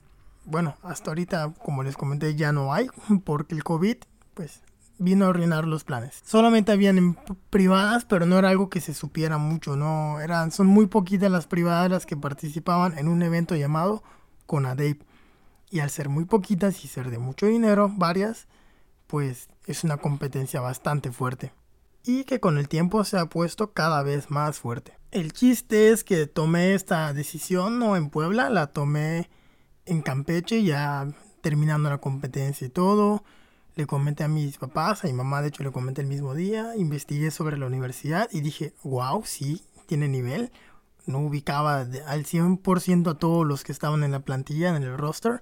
bueno, 0.46 0.78
hasta 0.84 1.10
ahorita, 1.10 1.52
como 1.64 1.82
les 1.82 1.98
comenté, 1.98 2.36
ya 2.36 2.52
no 2.52 2.76
hay, 2.76 2.90
porque 3.26 3.56
el 3.56 3.64
COVID, 3.64 3.98
pues 4.36 4.62
vino 5.00 5.26
a 5.26 5.30
arruinar 5.30 5.66
los 5.66 5.84
planes. 5.84 6.22
Solamente 6.24 6.72
habían 6.72 7.18
privadas, 7.50 8.06
pero 8.06 8.28
no 8.28 8.38
era 8.38 8.50
algo 8.50 8.70
que 8.70 8.82
se 8.82 8.94
supiera 8.94 9.40
mucho, 9.40 9.76
no 9.76 10.20
eran 10.20 10.52
son 10.52 10.68
muy 10.68 10.86
poquitas 10.86 11.32
las 11.32 11.48
privadas 11.48 11.90
las 11.90 12.06
que 12.06 12.16
participaban 12.16 13.00
en 13.00 13.08
un 13.08 13.24
evento 13.24 13.56
llamado 13.56 14.04
Conadep. 14.46 15.09
Y 15.70 15.80
al 15.80 15.90
ser 15.90 16.10
muy 16.10 16.26
poquitas 16.26 16.84
y 16.84 16.88
ser 16.88 17.10
de 17.10 17.20
mucho 17.20 17.46
dinero, 17.46 17.92
varias, 17.96 18.48
pues 19.08 19.50
es 19.66 19.84
una 19.84 19.98
competencia 19.98 20.62
bastante 20.62 21.12
fuerte. 21.12 21.54
Y 22.04 22.24
que 22.24 22.40
con 22.40 22.58
el 22.58 22.68
tiempo 22.68 23.04
se 23.04 23.20
ha 23.20 23.26
puesto 23.26 23.74
cada 23.74 24.02
vez 24.04 24.32
más 24.32 24.60
fuerte. 24.60 24.98
El 25.12 25.34
chiste 25.34 25.92
es 25.92 26.04
que 26.04 26.28
tomé 26.28 26.74
esta 26.74 27.14
decisión 27.14 27.80
no 27.80 27.96
en 27.96 28.10
Puebla, 28.10 28.50
la 28.50 28.68
tomé 28.68 29.30
en 29.86 30.02
Campeche 30.02 30.64
ya 30.64 31.08
terminando 31.42 31.90
la 31.90 31.98
competencia 31.98 32.68
y 32.68 32.70
todo 32.70 33.24
le 33.80 33.88
comenté 33.88 34.26
a 34.26 34.28
mis 34.28 34.58
papás, 34.58 35.04
a 35.04 35.08
mi 35.08 35.14
mamá 35.14 35.42
de 35.42 35.48
hecho 35.48 35.64
le 35.64 35.72
comenté 35.72 36.02
el 36.02 36.08
mismo 36.08 36.36
día, 36.36 36.76
investigué 36.76 37.32
sobre 37.32 37.58
la 37.58 37.66
universidad 37.66 38.28
y 38.30 38.42
dije, 38.42 38.74
wow, 38.84 39.24
sí, 39.26 39.64
tiene 39.86 40.10
nivel. 40.10 40.52
No 41.06 41.20
ubicaba 41.20 41.80
al 41.80 42.26
100% 42.26 43.10
a 43.10 43.14
todos 43.16 43.48
los 43.48 43.64
que 43.64 43.72
estaban 43.72 44.04
en 44.04 44.12
la 44.12 44.20
plantilla, 44.20 44.76
en 44.76 44.84
el 44.84 44.98
roster, 44.98 45.42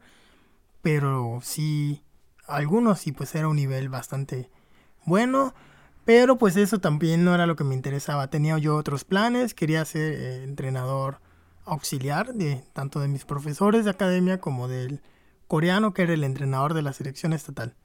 pero 0.88 1.42
sí, 1.44 2.02
algunos 2.48 3.00
sí, 3.00 3.12
pues 3.12 3.36
era 3.36 3.50
un 3.50 3.58
nivel 3.58 3.90
bastante 3.90 4.50
bueno. 5.06 5.54
Pero 6.06 6.38
pues 6.38 6.56
eso 6.56 6.80
también 6.80 7.26
no 7.26 7.36
era 7.36 7.46
lo 7.46 7.58
que 7.58 7.66
me 7.66 7.76
interesaba. 7.76 8.30
Tenía 8.30 8.58
yo 8.58 8.78
otros 8.78 9.04
planes. 9.04 9.54
Quería 9.54 9.84
ser 9.84 10.14
eh, 10.14 10.44
entrenador 10.46 11.20
auxiliar 11.66 12.34
de 12.34 12.64
tanto 12.72 13.02
de 13.02 13.10
mis 13.10 13.26
profesores 13.26 13.84
de 13.84 13.92
academia 13.92 14.40
como 14.40 14.70
del 14.70 15.02
coreano 15.50 15.94
que 15.94 16.04
era 16.04 16.14
el 16.14 16.24
entrenador 16.24 16.74
de 16.74 16.84
la 16.84 16.94
selección 16.94 17.34
estatal. 17.34 17.76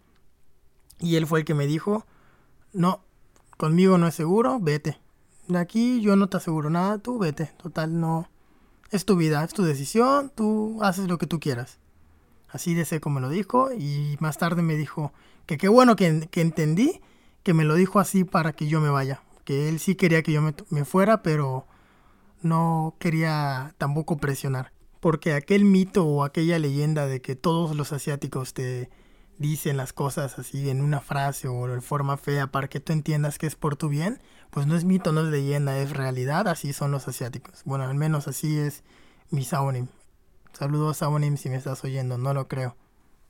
Y 1.00 1.16
él 1.16 1.26
fue 1.26 1.40
el 1.40 1.44
que 1.44 1.54
me 1.54 1.66
dijo, 1.66 2.06
no, 2.73 3.04
conmigo 3.56 3.99
no 3.99 4.06
es 4.06 4.14
seguro, 4.14 4.61
vete. 4.61 5.00
De 5.49 5.59
aquí 5.59 6.00
yo 6.02 6.14
no 6.14 6.28
te 6.28 6.37
aseguro 6.37 6.71
nada, 6.71 6.99
tú 6.99 7.18
vete. 7.18 7.47
Total, 7.61 7.99
no. 7.99 8.28
Es 8.92 9.04
tu 9.04 9.16
vida, 9.16 9.42
es 9.42 9.52
tu 9.52 9.64
decisión, 9.64 10.30
tú 10.32 10.78
haces 10.85 11.09
lo 11.09 11.18
que 11.18 11.26
tú 11.26 11.40
quieras. 11.40 11.81
Así 12.52 12.75
de 12.75 12.85
seco 12.85 13.09
me 13.09 13.21
lo 13.21 13.30
dijo 13.30 13.73
y 13.73 14.16
más 14.21 14.37
tarde 14.37 14.62
me 14.62 14.76
dijo 14.76 15.12
que 15.47 15.56
qué 15.56 15.68
bueno 15.68 15.97
que, 15.97 16.28
entendí 16.35 17.00
que 17.42 17.54
me 17.54 17.64
lo 17.64 17.75
dijo 17.75 17.99
así 17.99 18.25
para 18.25 18.52
que 18.52 18.68
yo 18.68 18.80
me 18.80 18.90
vaya. 18.90 19.23
Que 19.44 19.68
él 19.68 19.80
sí 19.80 19.97
quería 19.97 20.23
que 20.23 20.32
yo 20.32 20.42
me, 20.42 20.85
fuera, 20.85 21.23
pero 21.23 21.66
no 22.42 22.94
quería 22.99 23.75
tampoco 23.78 24.18
presionar. 24.18 24.73
Porque 25.00 25.32
aquel 25.32 25.64
mito 25.64 26.04
o 26.04 26.25
aquella 26.25 26.59
leyenda 26.59 27.06
de 27.06 27.23
que 27.23 27.35
todos 27.35 27.75
los 27.75 27.92
asiáticos 27.92 28.52
te 28.52 28.90
dicen 29.38 29.78
las 29.78 29.92
cosas 29.92 30.38
así 30.38 30.68
en 30.68 30.82
una 30.82 31.00
frase 31.00 31.49
o 31.49 31.66
de 31.66 31.80
forma 31.80 32.18
fea 32.18 32.49
para 32.49 32.68
que 32.68 32.78
tú 32.78 32.92
entiendas 32.92 33.38
que 33.38 33.47
es 33.47 33.56
por 33.56 33.76
tu 33.76 33.88
bien, 33.88 34.21
pues 34.50 34.66
no 34.66 34.76
es 34.76 34.85
mito, 34.85 35.11
no 35.11 35.23
es 35.23 35.28
leyenda, 35.28 35.78
es 35.78 35.97
realidad, 35.97 36.47
así 36.47 36.75
son 36.75 36.90
los 36.92 37.09
asiáticos. 37.09 37.62
Bueno, 37.64 37.85
al 37.85 37.94
menos 37.94 38.28
así 38.28 38.59
es 38.59 38.85
mi 39.30 39.42
Sabonim. 39.42 39.88
Saludos 40.52 40.99
Sabonim 40.99 41.37
si 41.37 41.49
me 41.49 41.56
estás 41.56 41.82
oyendo, 41.85 42.18
no 42.18 42.35
lo 42.35 42.47
creo. 42.49 42.76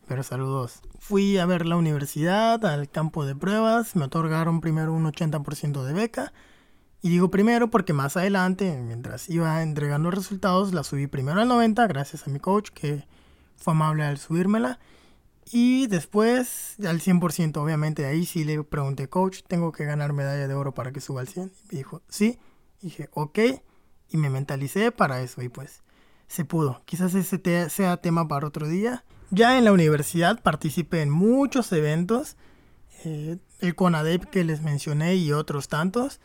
Pero 0.08 0.22
saludos. 0.22 0.80
Fui 0.98 1.38
a 1.38 1.46
ver 1.46 1.66
la 1.66 1.76
universidad, 1.76 2.64
al 2.66 2.90
campo 2.90 3.24
de 3.24 3.36
pruebas, 3.36 3.94
me 3.94 4.04
otorgaron 4.04 4.60
primero 4.60 4.92
un 4.92 5.04
80% 5.04 5.84
de 5.84 5.92
beca. 5.92 6.32
Y 7.00 7.10
digo 7.10 7.30
primero 7.30 7.70
porque 7.70 7.92
más 7.92 8.16
adelante, 8.16 8.76
mientras 8.80 9.28
iba 9.28 9.62
entregando 9.62 10.10
resultados, 10.10 10.72
la 10.72 10.84
subí 10.84 11.06
primero 11.06 11.40
al 11.40 11.48
90 11.48 11.86
gracias 11.86 12.26
a 12.26 12.30
mi 12.30 12.38
coach 12.38 12.70
que 12.70 13.06
fue 13.56 13.72
amable 13.72 14.04
al 14.04 14.18
subírmela. 14.18 14.78
Y 15.50 15.86
después, 15.88 16.76
al 16.86 17.00
100%, 17.00 17.56
obviamente, 17.56 18.06
ahí 18.06 18.24
sí 18.24 18.44
le 18.44 18.62
pregunté, 18.62 19.08
coach, 19.08 19.42
¿tengo 19.46 19.72
que 19.72 19.84
ganar 19.84 20.12
medalla 20.12 20.46
de 20.46 20.54
oro 20.54 20.72
para 20.74 20.92
que 20.92 21.00
suba 21.00 21.20
al 21.20 21.28
100? 21.28 21.46
Y 21.46 21.66
me 21.72 21.78
dijo, 21.78 22.02
sí. 22.08 22.38
Dije, 22.80 23.08
ok. 23.12 23.38
Y 24.08 24.16
me 24.16 24.30
mentalicé 24.30 24.92
para 24.92 25.22
eso 25.22 25.42
y 25.42 25.48
pues 25.48 25.82
se 26.32 26.44
pudo. 26.44 26.82
Quizás 26.84 27.14
ese 27.14 27.68
sea 27.70 27.96
tema 27.98 28.28
para 28.28 28.46
otro 28.46 28.66
día. 28.68 29.04
Ya 29.30 29.58
en 29.58 29.64
la 29.64 29.72
universidad 29.72 30.42
participé 30.42 31.02
en 31.02 31.10
muchos 31.10 31.72
eventos. 31.72 32.36
Eh, 33.04 33.38
el 33.60 33.74
CONADEP 33.74 34.24
que 34.24 34.44
les 34.44 34.62
mencioné 34.62 35.16
y 35.16 35.32
otros 35.32 35.68
tantos. 35.68 36.20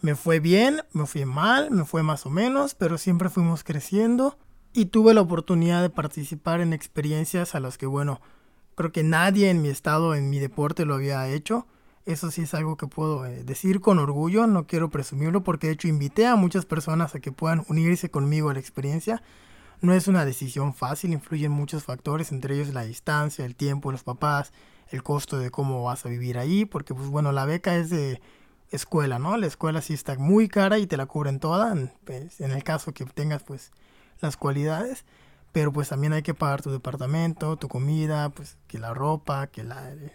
Me 0.00 0.14
fue 0.14 0.40
bien, 0.40 0.82
me 0.92 1.06
fue 1.06 1.24
mal, 1.24 1.70
me 1.70 1.84
fue 1.84 2.02
más 2.02 2.26
o 2.26 2.30
menos, 2.30 2.74
pero 2.74 2.98
siempre 2.98 3.30
fuimos 3.30 3.64
creciendo. 3.64 4.38
Y 4.72 4.86
tuve 4.86 5.14
la 5.14 5.22
oportunidad 5.22 5.80
de 5.82 5.90
participar 5.90 6.60
en 6.60 6.72
experiencias 6.72 7.54
a 7.54 7.60
las 7.60 7.78
que, 7.78 7.86
bueno, 7.86 8.20
Creo 8.76 8.92
que 8.92 9.02
nadie 9.02 9.48
en 9.48 9.62
mi 9.62 9.70
estado, 9.70 10.14
en 10.14 10.28
mi 10.28 10.38
deporte 10.38 10.84
lo 10.84 10.94
había 10.94 11.26
hecho. 11.28 11.66
Eso 12.06 12.30
sí 12.30 12.42
es 12.42 12.54
algo 12.54 12.76
que 12.76 12.86
puedo 12.86 13.26
eh, 13.26 13.42
decir 13.44 13.80
con 13.80 13.98
orgullo, 13.98 14.46
no 14.46 14.66
quiero 14.66 14.90
presumirlo 14.90 15.42
porque 15.42 15.66
de 15.66 15.72
hecho 15.74 15.88
invité 15.88 16.26
a 16.26 16.36
muchas 16.36 16.64
personas 16.64 17.14
a 17.14 17.20
que 17.20 17.32
puedan 17.32 17.64
unirse 17.68 18.10
conmigo 18.10 18.48
a 18.48 18.54
la 18.54 18.60
experiencia. 18.60 19.22
No 19.80 19.92
es 19.92 20.08
una 20.08 20.24
decisión 20.24 20.72
fácil, 20.72 21.12
influyen 21.12 21.50
muchos 21.50 21.84
factores, 21.84 22.32
entre 22.32 22.54
ellos 22.54 22.72
la 22.72 22.84
distancia, 22.84 23.44
el 23.44 23.56
tiempo, 23.56 23.92
los 23.92 24.04
papás, 24.04 24.52
el 24.88 25.02
costo 25.02 25.38
de 25.38 25.50
cómo 25.50 25.82
vas 25.82 26.06
a 26.06 26.08
vivir 26.08 26.38
ahí, 26.38 26.64
porque 26.64 26.94
pues 26.94 27.08
bueno, 27.08 27.32
la 27.32 27.44
beca 27.44 27.76
es 27.76 27.90
de 27.90 28.20
escuela, 28.70 29.18
¿no? 29.18 29.36
La 29.36 29.46
escuela 29.46 29.82
sí 29.82 29.92
está 29.92 30.16
muy 30.16 30.48
cara 30.48 30.78
y 30.78 30.86
te 30.86 30.96
la 30.96 31.06
cubren 31.06 31.40
toda, 31.40 31.74
pues, 32.04 32.40
en 32.40 32.52
el 32.52 32.62
caso 32.62 32.92
que 32.92 33.04
tengas 33.04 33.42
pues 33.42 33.72
las 34.20 34.36
cualidades 34.36 35.04
pero 35.56 35.72
pues 35.72 35.88
también 35.88 36.12
hay 36.12 36.20
que 36.20 36.34
pagar 36.34 36.60
tu 36.60 36.70
departamento, 36.70 37.56
tu 37.56 37.66
comida, 37.66 38.28
pues 38.28 38.58
que 38.66 38.78
la 38.78 38.92
ropa, 38.92 39.46
que 39.46 39.64
la 39.64 39.90
eh, 39.90 40.12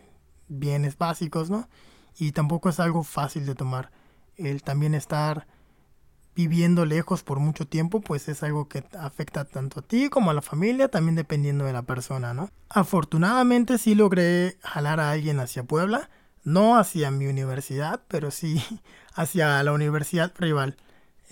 bienes 0.52 0.98
básicos, 0.98 1.50
¿no? 1.50 1.68
Y 2.18 2.34
tampoco 2.34 2.70
es 2.70 2.80
algo 2.80 3.04
fácil 3.04 3.46
de 3.46 3.56
tomar. 3.56 3.92
El 4.36 4.64
también 4.64 4.94
estar 4.94 5.48
viviendo 6.36 6.86
lejos 6.86 7.24
por 7.24 7.40
mucho 7.40 7.68
tiempo, 7.68 8.02
pues 8.02 8.28
es 8.30 8.44
algo 8.44 8.68
que 8.68 8.84
afecta 8.98 9.46
tanto 9.46 9.80
a 9.80 9.84
ti 9.84 10.10
como 10.10 10.32
a 10.32 10.34
la 10.34 10.42
familia, 10.42 10.88
también 10.88 11.16
dependiendo 11.16 11.66
de 11.66 11.74
la 11.74 11.82
persona, 11.84 12.34
¿no? 12.34 12.50
Afortunadamente 12.70 13.78
sí 13.78 13.96
logré 13.96 14.58
jalar 14.62 15.00
a 15.00 15.12
alguien 15.12 15.40
hacia 15.40 15.64
Puebla, 15.64 16.10
no 16.44 16.78
hacia 16.78 17.12
mi 17.12 17.28
universidad, 17.28 18.02
pero 18.08 18.32
sí 18.32 18.64
hacia 19.14 19.62
la 19.64 19.74
universidad 19.74 20.32
rival. 20.38 20.78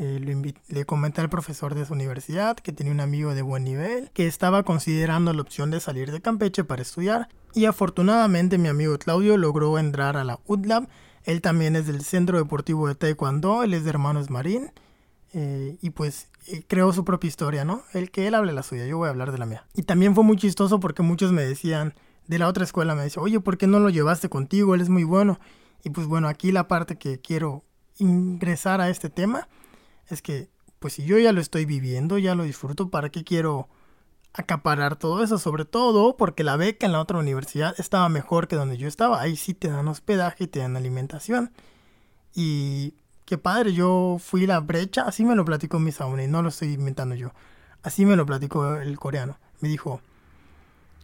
Eh, 0.01 0.53
le 0.70 0.86
comenté 0.86 1.20
al 1.20 1.29
profesor 1.29 1.75
de 1.75 1.86
su 1.86 1.94
universidad 1.94 2.56
que 2.56 2.72
tenía 2.72 2.94
un 2.94 3.01
amigo 3.01 3.36
de 3.36 3.41
buen 3.41 3.65
nivel, 3.65 4.10
que 4.13 4.27
estaba 4.27 4.63
considerando 4.63 5.34
la 5.34 5.41
opción 5.41 5.72
de 5.72 5.82
salir 5.82 6.12
de 6.13 6.22
Campeche 6.22 6.63
para 6.63 6.82
estudiar 6.82 7.27
y 7.53 7.65
afortunadamente 7.65 8.58
mi 8.58 8.70
amigo 8.70 8.98
Claudio 8.98 9.36
logró 9.36 9.77
entrar 9.77 10.15
a 10.15 10.24
la 10.24 10.39
UDLAB. 10.46 10.88
Él 11.25 11.41
también 11.41 11.75
es 11.75 11.86
del 11.86 12.01
Centro 12.03 12.38
Deportivo 12.38 12.88
de 12.88 12.96
Taekwondo, 12.96 13.63
él 13.63 13.74
es 13.74 13.84
de 13.84 13.89
Hermanos 13.89 14.29
Marín. 14.29 14.72
eh, 15.34 15.77
y 15.82 15.89
pues 15.91 16.29
eh, 16.48 16.63
creó 16.68 16.91
su 16.94 17.06
propia 17.06 17.27
historia, 17.27 17.65
¿no? 17.65 17.84
El 17.94 18.10
que 18.10 18.25
él 18.27 18.36
hable 18.36 18.53
la 18.53 18.63
suya, 18.63 18.88
yo 18.88 18.98
voy 18.98 19.08
a 19.08 19.12
hablar 19.12 19.32
de 19.32 19.38
la 19.38 19.46
mía. 19.46 19.68
Y 19.75 19.84
también 19.84 20.15
fue 20.15 20.24
muy 20.24 20.38
chistoso 20.38 20.79
porque 20.79 21.03
muchos 21.03 21.32
me 21.32 21.44
decían, 21.44 21.94
de 22.27 22.39
la 22.39 22.48
otra 22.48 22.63
escuela 22.63 22.96
me 22.96 23.03
decían, 23.03 23.25
oye, 23.25 23.39
¿por 23.39 23.58
qué 23.58 23.68
no 23.68 23.79
lo 23.79 23.89
llevaste 23.89 24.29
contigo? 24.29 24.75
Él 24.75 24.82
es 24.82 24.89
muy 24.89 25.03
bueno. 25.03 25.39
Y 25.84 25.89
pues 25.91 26.08
bueno, 26.08 26.27
aquí 26.29 26.51
la 26.51 26.68
parte 26.68 26.98
que 26.98 27.20
quiero 27.20 27.63
ingresar 28.00 28.82
a 28.82 28.89
este 28.89 29.10
tema 29.10 29.48
es 30.10 30.22
que, 30.22 30.50
pues 30.80 30.94
si 30.94 31.06
yo 31.06 31.18
ya 31.18 31.32
lo 31.32 31.42
estoy 31.42 31.66
viviendo, 31.66 32.18
ya 32.18 32.36
lo 32.36 32.44
disfruto, 32.44 32.89
¿para 32.89 33.10
qué 33.10 33.24
quiero 33.24 33.70
acaparar 34.34 34.96
todo 34.96 35.24
eso? 35.24 35.38
Sobre 35.38 35.66
todo 35.66 36.18
porque 36.18 36.44
la 36.44 36.56
beca 36.56 36.86
en 36.86 36.92
la 36.92 37.01
otra 37.01 37.18
universidad 37.20 37.75
estaba 37.78 38.10
mejor 38.10 38.48
que 38.48 38.56
donde 38.56 38.78
yo 38.78 38.88
estaba. 38.88 39.22
Ahí 39.22 39.36
sí 39.36 39.54
te 39.54 39.70
dan 39.70 39.88
hospedaje 39.88 40.46
y 40.46 40.48
te 40.48 40.60
dan 40.60 40.78
alimentación. 40.78 41.51
Y 42.34 42.94
qué 43.25 43.38
padre, 43.38 43.74
yo 43.74 44.18
fui 44.20 44.46
la 44.46 44.60
brecha, 44.60 45.04
así 45.04 45.24
me 45.24 45.36
lo 45.36 45.46
platicó 45.46 45.80
mi 45.80 45.92
sauna 45.92 46.24
y 46.24 46.28
no 46.28 46.42
lo 46.42 46.50
estoy 46.50 46.74
inventando 46.74 47.16
yo. 47.16 47.32
Así 47.84 48.06
me 48.06 48.16
lo 48.16 48.25
platicó 48.25 48.75
el 48.78 48.98
coreano. 49.00 49.38
Me 49.62 49.70
dijo 49.70 50.01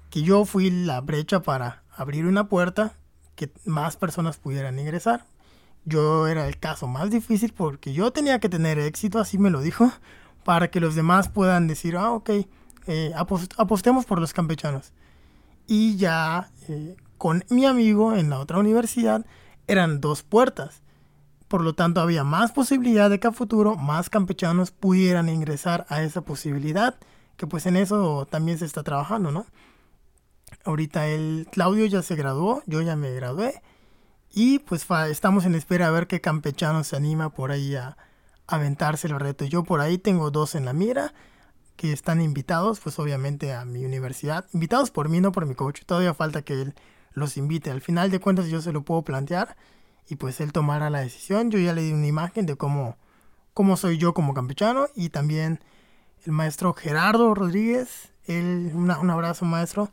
que 0.09 0.21
yo 0.21 0.45
fui 0.45 0.69
la 0.69 1.01
brecha 1.01 1.41
para 1.41 1.83
abrir 1.95 2.25
una 2.25 2.47
puerta 2.47 2.93
que 3.35 3.51
más 3.65 3.97
personas 3.97 4.37
pudieran 4.37 4.79
ingresar. 4.79 5.25
Yo 5.85 6.27
era 6.27 6.47
el 6.47 6.57
caso 6.57 6.87
más 6.87 7.11
difícil 7.11 7.53
porque 7.53 7.93
yo 7.93 8.11
tenía 8.11 8.39
que 8.39 8.49
tener 8.49 8.79
éxito, 8.79 9.19
así 9.19 9.37
me 9.37 9.51
lo 9.51 9.61
dijo, 9.61 9.91
para 10.43 10.69
que 10.69 10.79
los 10.79 10.95
demás 10.95 11.29
puedan 11.29 11.67
decir, 11.67 11.95
ah, 11.95 12.11
ok, 12.11 12.29
eh, 12.87 13.13
apostemos 13.57 14.05
por 14.05 14.19
los 14.19 14.33
campechanos. 14.33 14.93
Y 15.67 15.95
ya 15.97 16.49
eh, 16.67 16.95
con 17.17 17.43
mi 17.49 17.65
amigo 17.65 18.15
en 18.15 18.29
la 18.29 18.39
otra 18.39 18.57
universidad 18.57 19.25
eran 19.67 20.01
dos 20.01 20.23
puertas. 20.23 20.81
Por 21.47 21.61
lo 21.61 21.73
tanto, 21.73 22.01
había 22.01 22.23
más 22.23 22.51
posibilidad 22.51 23.09
de 23.09 23.19
que 23.19 23.27
a 23.27 23.31
futuro 23.31 23.75
más 23.75 24.09
campechanos 24.09 24.71
pudieran 24.71 25.29
ingresar 25.29 25.85
a 25.89 26.01
esa 26.01 26.21
posibilidad, 26.21 26.95
que 27.37 27.45
pues 27.45 27.67
en 27.67 27.75
eso 27.75 28.25
también 28.25 28.57
se 28.57 28.65
está 28.65 28.81
trabajando, 28.81 29.31
¿no? 29.31 29.45
Ahorita 30.63 31.07
el 31.07 31.47
Claudio 31.51 31.85
ya 31.85 32.01
se 32.01 32.15
graduó, 32.15 32.63
yo 32.65 32.81
ya 32.81 32.95
me 32.95 33.11
gradué 33.13 33.61
y 34.35 34.59
pues 34.59 34.85
estamos 35.09 35.45
en 35.45 35.55
espera 35.55 35.87
a 35.87 35.91
ver 35.91 36.05
qué 36.05 36.21
campechano 36.21 36.83
se 36.83 36.95
anima 36.95 37.29
por 37.29 37.51
ahí 37.51 37.75
a, 37.75 37.97
aventarse 38.47 39.07
el 39.07 39.19
reto. 39.19 39.45
Yo 39.45 39.63
por 39.63 39.81
ahí 39.81 39.97
tengo 39.97 40.31
dos 40.31 40.55
en 40.55 40.65
la 40.65 40.73
mira 40.73 41.13
que 41.75 41.91
están 41.91 42.21
invitados, 42.21 42.79
pues 42.79 42.99
obviamente 42.99 43.53
a 43.53 43.65
mi 43.65 43.85
universidad. 43.85 44.45
Invitados 44.53 44.91
por 44.91 45.09
mí, 45.09 45.19
no 45.19 45.31
por 45.31 45.45
mi 45.45 45.55
coach. 45.55 45.81
Todavía 45.85 46.13
falta 46.13 46.43
que 46.43 46.61
él 46.61 46.75
los 47.13 47.37
invite. 47.37 47.71
Al 47.71 47.81
final 47.81 48.11
de 48.11 48.19
cuentas 48.19 48.47
yo 48.47 48.61
se 48.61 48.71
lo 48.71 48.83
puedo 48.83 49.01
plantear 49.03 49.55
y 50.07 50.15
pues 50.15 50.39
él 50.41 50.51
tomará 50.51 50.89
la 50.89 50.99
decisión. 50.99 51.51
Yo 51.51 51.59
ya 51.59 51.73
le 51.73 51.81
di 51.81 51.93
una 51.93 52.07
imagen 52.07 52.45
de 52.45 52.55
cómo, 52.55 52.97
cómo 53.53 53.77
soy 53.77 53.97
yo 53.97 54.13
como 54.13 54.33
campechano 54.33 54.87
y 54.95 55.09
también 55.09 55.59
el 56.25 56.31
maestro 56.31 56.73
Gerardo 56.73 57.33
Rodríguez. 57.33 58.11
Él, 58.25 58.71
un 58.73 59.09
abrazo 59.09 59.45
maestro. 59.45 59.91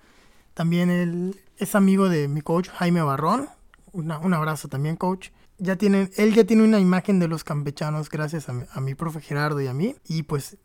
También 0.54 0.90
él 0.90 1.40
es 1.58 1.75
amigo 1.75 2.08
de 2.08 2.28
mi 2.28 2.42
coach 2.42 2.68
Jaime 2.68 3.02
Barrón. 3.02 3.49
Un 3.92 4.34
abrazo 4.34 4.68
también 4.68 4.96
coach. 4.96 5.28
Ya 5.58 5.76
tienen, 5.76 6.11
él 6.16 6.34
ya 6.34 6.44
tiene 6.44 6.64
una 6.64 6.80
imagen 6.80 7.18
de 7.18 7.28
los 7.28 7.44
campechanos 7.44 8.08
gracias 8.08 8.49
a 8.49 8.52
mi, 8.52 8.64
a 8.72 8.80
mi 8.80 8.94
profe 8.94 9.20
Gerardo 9.20 9.61
y 9.61 9.66
a 9.66 9.75
mí. 9.75 9.94
Y 10.08 10.25
pues 10.25 10.58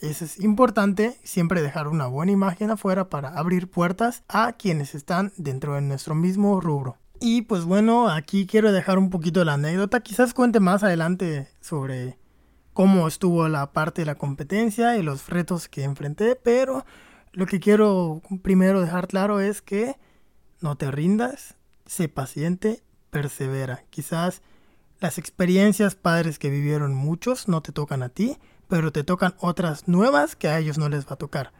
eso 0.00 0.24
es 0.24 0.40
importante, 0.40 1.16
siempre 1.22 1.62
dejar 1.62 1.86
una 1.86 2.06
buena 2.08 2.32
imagen 2.32 2.70
afuera 2.70 3.08
para 3.08 3.28
abrir 3.38 3.70
puertas 3.70 4.24
a 4.28 4.52
quienes 4.54 4.94
están 4.94 5.32
dentro 5.36 5.74
de 5.74 5.80
nuestro 5.80 6.14
mismo 6.14 6.60
rubro. 6.60 6.98
Y 7.20 7.42
pues 7.42 7.64
bueno, 7.64 8.08
aquí 8.08 8.48
quiero 8.48 8.72
dejar 8.72 8.98
un 8.98 9.10
poquito 9.10 9.44
la 9.44 9.54
anécdota. 9.54 10.00
Quizás 10.00 10.34
cuente 10.34 10.58
más 10.58 10.82
adelante 10.82 11.48
sobre 11.60 12.18
cómo 12.72 13.06
estuvo 13.06 13.46
la 13.48 13.72
parte 13.72 14.02
de 14.02 14.06
la 14.06 14.16
competencia 14.16 14.96
y 14.96 15.04
los 15.04 15.28
retos 15.28 15.68
que 15.68 15.84
enfrenté, 15.84 16.34
pero 16.34 16.84
lo 17.30 17.46
que 17.46 17.60
quiero 17.60 18.22
primero 18.42 18.80
dejar 18.80 19.06
claro 19.06 19.40
es 19.40 19.62
que 19.62 19.96
no 20.60 20.76
te 20.76 20.90
rindas, 20.90 21.56
sé 21.86 22.08
paciente, 22.08 22.82
persevera. 23.10 23.84
Quizás 23.90 24.42
las 25.00 25.18
experiencias 25.18 25.94
padres 25.94 26.38
que 26.38 26.50
vivieron 26.50 26.94
muchos 26.94 27.48
no 27.48 27.62
te 27.62 27.72
tocan 27.72 28.02
a 28.02 28.08
ti, 28.08 28.38
pero 28.68 28.92
te 28.92 29.04
tocan 29.04 29.34
otras 29.38 29.88
nuevas 29.88 30.36
que 30.36 30.48
a 30.48 30.58
ellos 30.58 30.78
no 30.78 30.88
les 30.88 31.06
va 31.06 31.14
a 31.14 31.16
tocar. 31.16 31.52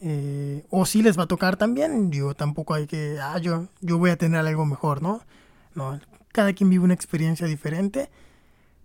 Eh, 0.00 0.64
o 0.70 0.86
si 0.86 1.02
les 1.02 1.18
va 1.18 1.24
a 1.24 1.28
tocar 1.28 1.56
también, 1.56 2.10
yo 2.10 2.34
tampoco 2.34 2.74
hay 2.74 2.86
que, 2.86 3.18
ah, 3.20 3.38
yo, 3.38 3.68
yo 3.80 3.98
voy 3.98 4.10
a 4.10 4.16
tener 4.16 4.40
algo 4.40 4.66
mejor, 4.66 5.02
¿no? 5.02 5.22
No, 5.74 6.00
cada 6.32 6.52
quien 6.52 6.70
vive 6.70 6.84
una 6.84 6.94
experiencia 6.94 7.46
diferente, 7.46 8.10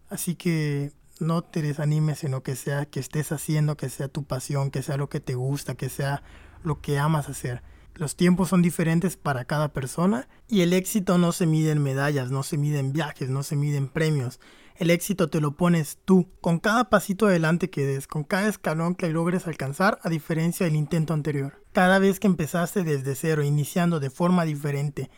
así 0.10 0.36
que 0.36 0.92
no 1.20 1.42
te 1.42 1.62
desanimes, 1.62 2.20
sino 2.20 2.44
que 2.44 2.56
sea 2.56 2.86
que 2.86 3.00
estés 3.00 3.32
haciendo, 3.32 3.78
que 3.78 3.90
sea 3.90 4.08
tu 4.08 4.24
pasión, 4.24 4.72
que 4.72 4.84
sea 4.84 4.98
lo 4.98 5.10
que 5.10 5.20
te 5.20 5.36
gusta, 5.36 5.76
que 5.76 5.90
sea 5.90 6.24
lo 6.64 6.82
que 6.82 7.00
amas 7.00 7.30
hacer. 7.30 7.62
Los 7.96 8.18
tiempos 8.18 8.50
son 8.50 8.62
diferentes 8.62 9.16
para 9.16 9.46
cada 9.46 9.70
persona 9.70 10.28
y 10.50 10.62
el 10.62 10.74
éxito 10.74 11.18
no 11.18 11.32
se 11.32 11.46
mide 11.46 11.72
en 11.72 11.82
medallas, 11.82 12.30
no 12.30 12.44
se 12.44 12.58
mide 12.58 12.80
en 12.80 12.92
viajes, 12.92 13.30
no 13.30 13.42
se 13.42 13.56
mide 13.56 13.78
en 13.78 13.88
premios. 13.88 14.42
El 14.76 14.90
éxito 14.92 15.30
te 15.30 15.40
lo 15.40 15.56
pones 15.56 16.00
tú, 16.04 16.28
con 16.42 16.60
cada 16.60 16.90
pasito 16.90 17.28
adelante 17.28 17.70
que 17.70 17.86
des, 17.86 18.08
con 18.08 18.26
cada 18.26 18.50
escalón 18.50 18.96
que 18.96 19.08
logres 19.08 19.48
alcanzar, 19.48 20.00
a 20.04 20.10
diferencia 20.10 20.66
del 20.66 20.76
intento 20.76 21.14
anterior. 21.14 21.64
Cada 21.72 21.98
vez 21.98 22.20
que 22.20 22.28
empezaste 22.28 22.84
desde 22.84 23.16
cero, 23.16 23.44
iniciando 23.44 24.02
de 24.02 24.10
forma 24.10 24.44
diferente 24.44 25.10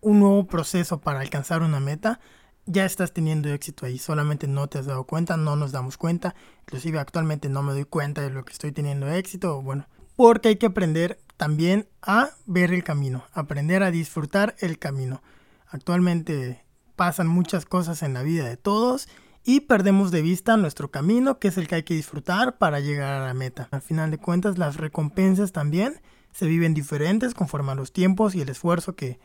un 0.00 0.20
nuevo 0.20 0.46
proceso 0.46 1.00
para 1.00 1.18
alcanzar 1.18 1.62
una 1.62 1.80
meta, 1.80 2.20
ya 2.66 2.84
estás 2.84 3.12
teniendo 3.12 3.48
éxito 3.48 3.86
ahí, 3.86 3.98
solamente 3.98 4.46
no 4.46 4.68
te 4.68 4.78
has 4.78 4.86
dado 4.86 5.02
cuenta, 5.02 5.36
no 5.36 5.56
nos 5.56 5.72
damos 5.72 5.96
cuenta, 5.96 6.36
inclusive 6.60 7.00
actualmente 7.00 7.48
no 7.48 7.64
me 7.64 7.72
doy 7.72 7.86
cuenta 7.86 8.22
de 8.22 8.30
lo 8.30 8.44
que 8.44 8.52
estoy 8.52 8.70
teniendo 8.70 9.08
éxito, 9.10 9.60
bueno, 9.60 9.88
porque 10.14 10.50
hay 10.50 10.56
que 10.56 10.66
aprender 10.66 11.18
también 11.40 11.88
a 12.02 12.32
ver 12.44 12.70
el 12.70 12.84
camino, 12.84 13.24
aprender 13.32 13.82
a 13.82 13.90
disfrutar 13.90 14.56
el 14.58 14.78
camino. 14.78 15.22
Actualmente 15.68 16.66
pasan 16.96 17.28
muchas 17.28 17.64
cosas 17.64 18.02
en 18.02 18.12
la 18.12 18.22
vida 18.22 18.46
de 18.46 18.58
todos 18.58 19.08
y 19.42 19.60
perdemos 19.60 20.10
de 20.10 20.20
vista 20.20 20.58
nuestro 20.58 20.90
camino, 20.90 21.38
que 21.38 21.48
es 21.48 21.56
el 21.56 21.66
que 21.66 21.76
hay 21.76 21.82
que 21.82 21.94
disfrutar 21.94 22.58
para 22.58 22.80
llegar 22.80 23.22
a 23.22 23.24
la 23.24 23.32
meta. 23.32 23.68
Al 23.70 23.80
final 23.80 24.10
de 24.10 24.18
cuentas, 24.18 24.58
las 24.58 24.76
recompensas 24.76 25.50
también 25.52 26.02
se 26.30 26.44
viven 26.44 26.74
diferentes 26.74 27.32
conforme 27.32 27.72
a 27.72 27.74
los 27.74 27.90
tiempos 27.90 28.34
y 28.34 28.42
el 28.42 28.50
esfuerzo 28.50 28.94
que 28.94 29.18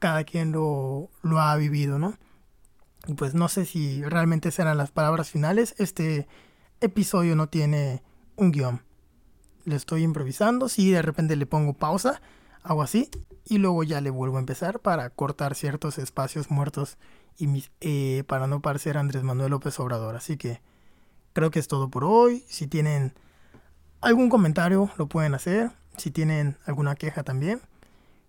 cada 0.00 0.24
quien 0.24 0.50
lo, 0.50 1.08
ha 1.36 1.54
vivido, 1.54 2.00
¿no? 2.00 2.18
Y 3.06 3.14
pues 3.14 3.34
no 3.34 3.48
sé 3.48 3.64
si 3.64 4.02
realmente 4.02 4.50
serán 4.50 4.76
las 4.76 4.90
palabras 4.90 5.30
finales. 5.30 5.76
Este 5.78 6.26
episodio 6.80 7.36
no 7.36 7.48
tiene 7.48 8.02
un 8.34 8.50
guion. 8.50 8.89
Le 9.64 9.76
estoy 9.76 10.02
improvisando. 10.02 10.68
Si 10.68 10.90
de 10.90 11.02
repente 11.02 11.36
le 11.36 11.46
pongo 11.46 11.74
pausa, 11.74 12.20
hago 12.62 12.82
así. 12.82 13.10
Y 13.44 13.58
luego 13.58 13.82
ya 13.82 14.00
le 14.00 14.10
vuelvo 14.10 14.36
a 14.36 14.40
empezar 14.40 14.80
para 14.80 15.10
cortar 15.10 15.54
ciertos 15.54 15.98
espacios 15.98 16.50
muertos 16.50 16.98
y 17.38 17.64
eh, 17.80 18.24
para 18.26 18.46
no 18.46 18.60
parecer 18.60 18.98
Andrés 18.98 19.22
Manuel 19.22 19.50
López 19.50 19.78
Obrador. 19.80 20.14
Así 20.16 20.36
que 20.36 20.60
creo 21.32 21.50
que 21.50 21.58
es 21.58 21.68
todo 21.68 21.88
por 21.88 22.04
hoy. 22.04 22.44
Si 22.48 22.66
tienen 22.66 23.14
algún 24.00 24.28
comentario, 24.28 24.90
lo 24.98 25.08
pueden 25.08 25.34
hacer. 25.34 25.70
Si 25.96 26.10
tienen 26.10 26.56
alguna 26.66 26.94
queja 26.94 27.22
también. 27.22 27.60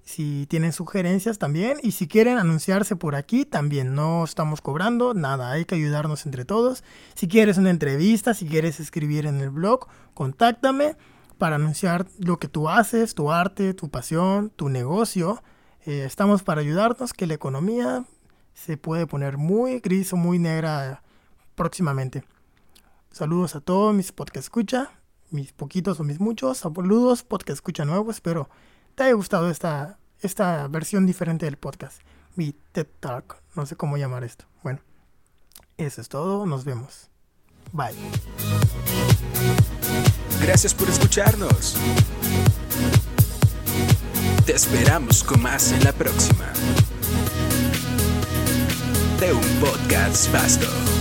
Si 0.03 0.47
tienen 0.47 0.73
sugerencias 0.73 1.37
también. 1.37 1.77
Y 1.83 1.91
si 1.91 2.07
quieren 2.07 2.37
anunciarse 2.37 2.95
por 2.95 3.15
aquí 3.15 3.45
también. 3.45 3.93
No 3.93 4.23
estamos 4.23 4.61
cobrando 4.61 5.13
nada. 5.13 5.51
Hay 5.51 5.65
que 5.65 5.75
ayudarnos 5.75 6.25
entre 6.25 6.45
todos. 6.45 6.83
Si 7.13 7.27
quieres 7.27 7.57
una 7.57 7.69
entrevista, 7.69 8.33
si 8.33 8.47
quieres 8.47 8.79
escribir 8.79 9.25
en 9.25 9.41
el 9.41 9.49
blog, 9.49 9.87
contáctame 10.13 10.95
para 11.41 11.55
anunciar 11.55 12.05
lo 12.19 12.37
que 12.37 12.47
tú 12.47 12.69
haces, 12.69 13.15
tu 13.15 13.31
arte, 13.31 13.73
tu 13.73 13.89
pasión, 13.89 14.51
tu 14.51 14.69
negocio. 14.69 15.41
Eh, 15.87 16.03
estamos 16.05 16.43
para 16.43 16.61
ayudarnos, 16.61 17.13
que 17.13 17.25
la 17.25 17.33
economía 17.33 18.05
se 18.53 18.77
puede 18.77 19.07
poner 19.07 19.37
muy 19.37 19.79
gris 19.79 20.13
o 20.13 20.17
muy 20.17 20.37
negra 20.37 21.01
próximamente. 21.55 22.23
Saludos 23.09 23.55
a 23.55 23.59
todos 23.59 23.91
mis 23.95 24.11
podcast 24.11 24.45
escucha, 24.45 24.91
mis 25.31 25.51
poquitos 25.51 25.99
o 25.99 26.03
mis 26.03 26.19
muchos. 26.19 26.59
Saludos 26.59 27.23
podcast 27.23 27.57
escucha 27.57 27.85
nuevo. 27.85 28.11
Espero 28.11 28.47
te 28.93 29.05
haya 29.05 29.13
gustado 29.13 29.49
esta, 29.49 29.97
esta 30.19 30.67
versión 30.67 31.07
diferente 31.07 31.47
del 31.47 31.57
podcast. 31.57 32.03
Mi 32.35 32.53
TED 32.71 32.85
Talk. 32.99 33.41
No 33.55 33.65
sé 33.65 33.75
cómo 33.75 33.97
llamar 33.97 34.23
esto. 34.23 34.45
Bueno, 34.61 34.81
eso 35.77 36.01
es 36.01 36.07
todo. 36.07 36.45
Nos 36.45 36.65
vemos. 36.65 37.09
Bye. 37.71 37.95
Gracias 40.41 40.73
por 40.73 40.89
escucharnos. 40.89 41.75
Te 44.45 44.53
esperamos 44.53 45.23
con 45.23 45.41
más 45.41 45.71
en 45.71 45.83
la 45.83 45.93
próxima 45.93 46.45
de 49.19 49.31
un 49.33 49.41
podcast 49.59 50.31
vasto. 50.33 51.00